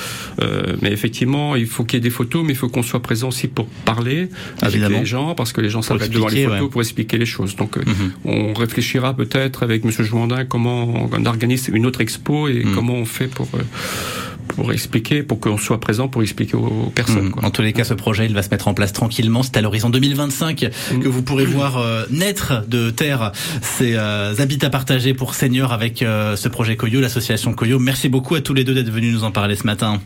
Euh, 0.42 0.76
mais 0.82 0.92
effectivement 0.92 1.56
il 1.56 1.66
faut 1.66 1.84
qu'il 1.84 1.96
y 1.96 2.00
ait 2.00 2.08
des 2.08 2.10
photos 2.10 2.42
mais 2.44 2.52
il 2.52 2.56
faut 2.56 2.68
qu'on 2.68 2.82
soit 2.82 3.00
présent 3.02 3.28
aussi 3.28 3.48
pour 3.48 3.66
parler 3.84 4.28
avec 4.62 4.80
les 4.88 5.04
gens 5.06 5.34
parce 5.34 5.52
que 5.52 5.60
les 5.60 5.70
gens 5.70 5.82
s'arrêtent 5.82 6.10
devant 6.10 6.28
les 6.28 6.44
photos 6.44 6.62
ouais. 6.62 6.68
pour 6.68 6.80
expliquer 6.82 7.18
les 7.18 7.26
choses 7.26 7.56
donc 7.56 7.76
Mhm. 7.76 8.12
On 8.50 8.52
réfléchira 8.54 9.14
peut-être 9.14 9.62
avec 9.62 9.84
monsieur 9.84 10.04
Jouandin 10.04 10.44
comment 10.44 11.08
on 11.12 11.26
organise 11.26 11.68
une 11.72 11.86
autre 11.86 12.00
expo 12.00 12.48
et 12.48 12.62
Mhm. 12.64 12.74
comment 12.74 12.94
on 12.94 13.04
fait 13.04 13.28
pour 13.28 13.48
euh, 13.54 13.62
pour 14.56 14.72
expliquer 14.72 15.22
pour 15.22 15.40
qu'on 15.40 15.56
soit 15.58 15.80
présent 15.80 16.08
pour 16.08 16.22
expliquer 16.22 16.56
aux, 16.56 16.66
aux 16.86 16.90
personnes 16.90 17.24
Mhm. 17.26 17.30
quoi. 17.32 17.44
En 17.44 17.50
tous 17.50 17.62
les 17.62 17.72
cas, 17.72 17.84
ce 17.84 17.94
projet, 17.94 18.26
il 18.26 18.34
va 18.34 18.42
se 18.42 18.50
mettre 18.50 18.68
en 18.68 18.74
place 18.74 18.92
tranquillement. 18.92 19.42
C'est 19.42 19.56
à 19.56 19.60
l'horizon 19.60 19.90
2025 19.90 20.68
que 21.02 21.08
vous 21.08 21.22
pourrez 21.22 21.44
voir 21.44 21.78
euh, 21.78 22.04
naître 22.10 22.64
de 22.68 22.90
terre 22.90 23.32
ces 23.62 23.94
euh, 23.94 24.34
habitats 24.38 24.70
partagés 24.70 25.14
pour 25.14 25.34
seniors 25.34 25.72
avec 25.72 26.02
euh, 26.02 26.36
ce 26.36 26.48
projet 26.48 26.76
Koyo, 26.76 27.00
l'association 27.00 27.52
Koyo. 27.52 27.78
Merci 27.78 28.08
beaucoup 28.08 28.34
à 28.34 28.40
tous 28.40 28.54
les 28.54 28.64
deux 28.64 28.74
d'être 28.74 28.90
venus 28.90 29.12
nous 29.14 29.24
en 29.24 29.30
parler 29.30 29.56
ce 29.56 29.64
matin. 29.64 30.00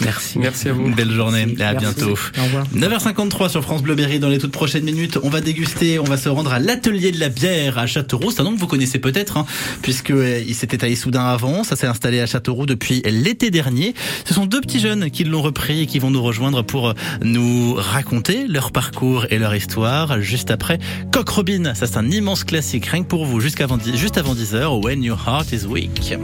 Merci. 0.00 0.38
merci 0.38 0.68
à 0.68 0.72
vous 0.72 0.86
Une 0.86 0.94
belle 0.94 1.10
journée 1.10 1.46
et 1.58 1.62
à 1.62 1.72
Merci. 1.72 1.76
bientôt. 1.78 2.14
Au 2.38 2.44
revoir. 2.44 2.64
9h53 2.74 3.48
sur 3.48 3.62
France 3.62 3.82
Bleu 3.82 3.94
Berry. 3.94 4.18
Dans 4.18 4.28
les 4.28 4.38
toutes 4.38 4.52
prochaines 4.52 4.84
minutes, 4.84 5.18
on 5.22 5.28
va 5.28 5.40
déguster, 5.40 5.98
on 5.98 6.04
va 6.04 6.16
se 6.16 6.28
rendre 6.28 6.52
à 6.52 6.58
l'atelier 6.58 7.12
de 7.12 7.20
la 7.20 7.28
bière 7.28 7.78
à 7.78 7.86
Châteauroux. 7.86 8.30
C'est 8.30 8.40
un 8.40 8.44
nom 8.44 8.54
que 8.54 8.60
vous 8.60 8.66
connaissez 8.66 8.98
peut-être, 8.98 9.36
hein, 9.36 9.46
puisque 9.82 10.10
euh, 10.10 10.42
il 10.46 10.54
s'était 10.54 10.84
à 10.84 10.88
Issoudun 10.88 11.24
avant. 11.24 11.64
Ça 11.64 11.76
s'est 11.76 11.86
installé 11.86 12.20
à 12.20 12.26
Châteauroux 12.26 12.66
depuis 12.66 13.02
l'été 13.04 13.50
dernier. 13.50 13.93
Ce 14.24 14.34
sont 14.34 14.46
deux 14.46 14.60
petits 14.60 14.80
jeunes 14.80 15.10
qui 15.10 15.24
l'ont 15.24 15.42
repris 15.42 15.82
et 15.82 15.86
qui 15.86 15.98
vont 15.98 16.10
nous 16.10 16.22
rejoindre 16.22 16.62
pour 16.62 16.88
euh, 16.88 16.92
nous 17.22 17.74
raconter 17.74 18.46
leur 18.46 18.72
parcours 18.72 19.26
et 19.30 19.38
leur 19.38 19.54
histoire. 19.54 20.20
Juste 20.20 20.50
après, 20.50 20.78
Coq 21.12 21.28
Robin. 21.28 21.74
Ça, 21.74 21.86
c'est 21.86 21.96
un 21.96 22.10
immense 22.10 22.44
classique, 22.44 22.86
rien 22.86 23.02
que 23.02 23.08
pour 23.08 23.24
vous, 23.24 23.40
juste 23.40 23.60
avant 23.60 23.78
10h. 23.78 24.82
When 24.82 25.02
your 25.02 25.18
heart 25.26 25.52
is 25.52 25.66
weak. 25.66 26.14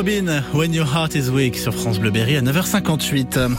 Robin, 0.00 0.42
When 0.54 0.72
Your 0.72 0.86
Heart 0.86 1.14
is 1.14 1.30
Weak 1.30 1.58
sur 1.58 1.74
France 1.74 1.98
Bleu 1.98 2.10
Berry 2.10 2.34
à 2.34 2.40
9h58. 2.40 3.50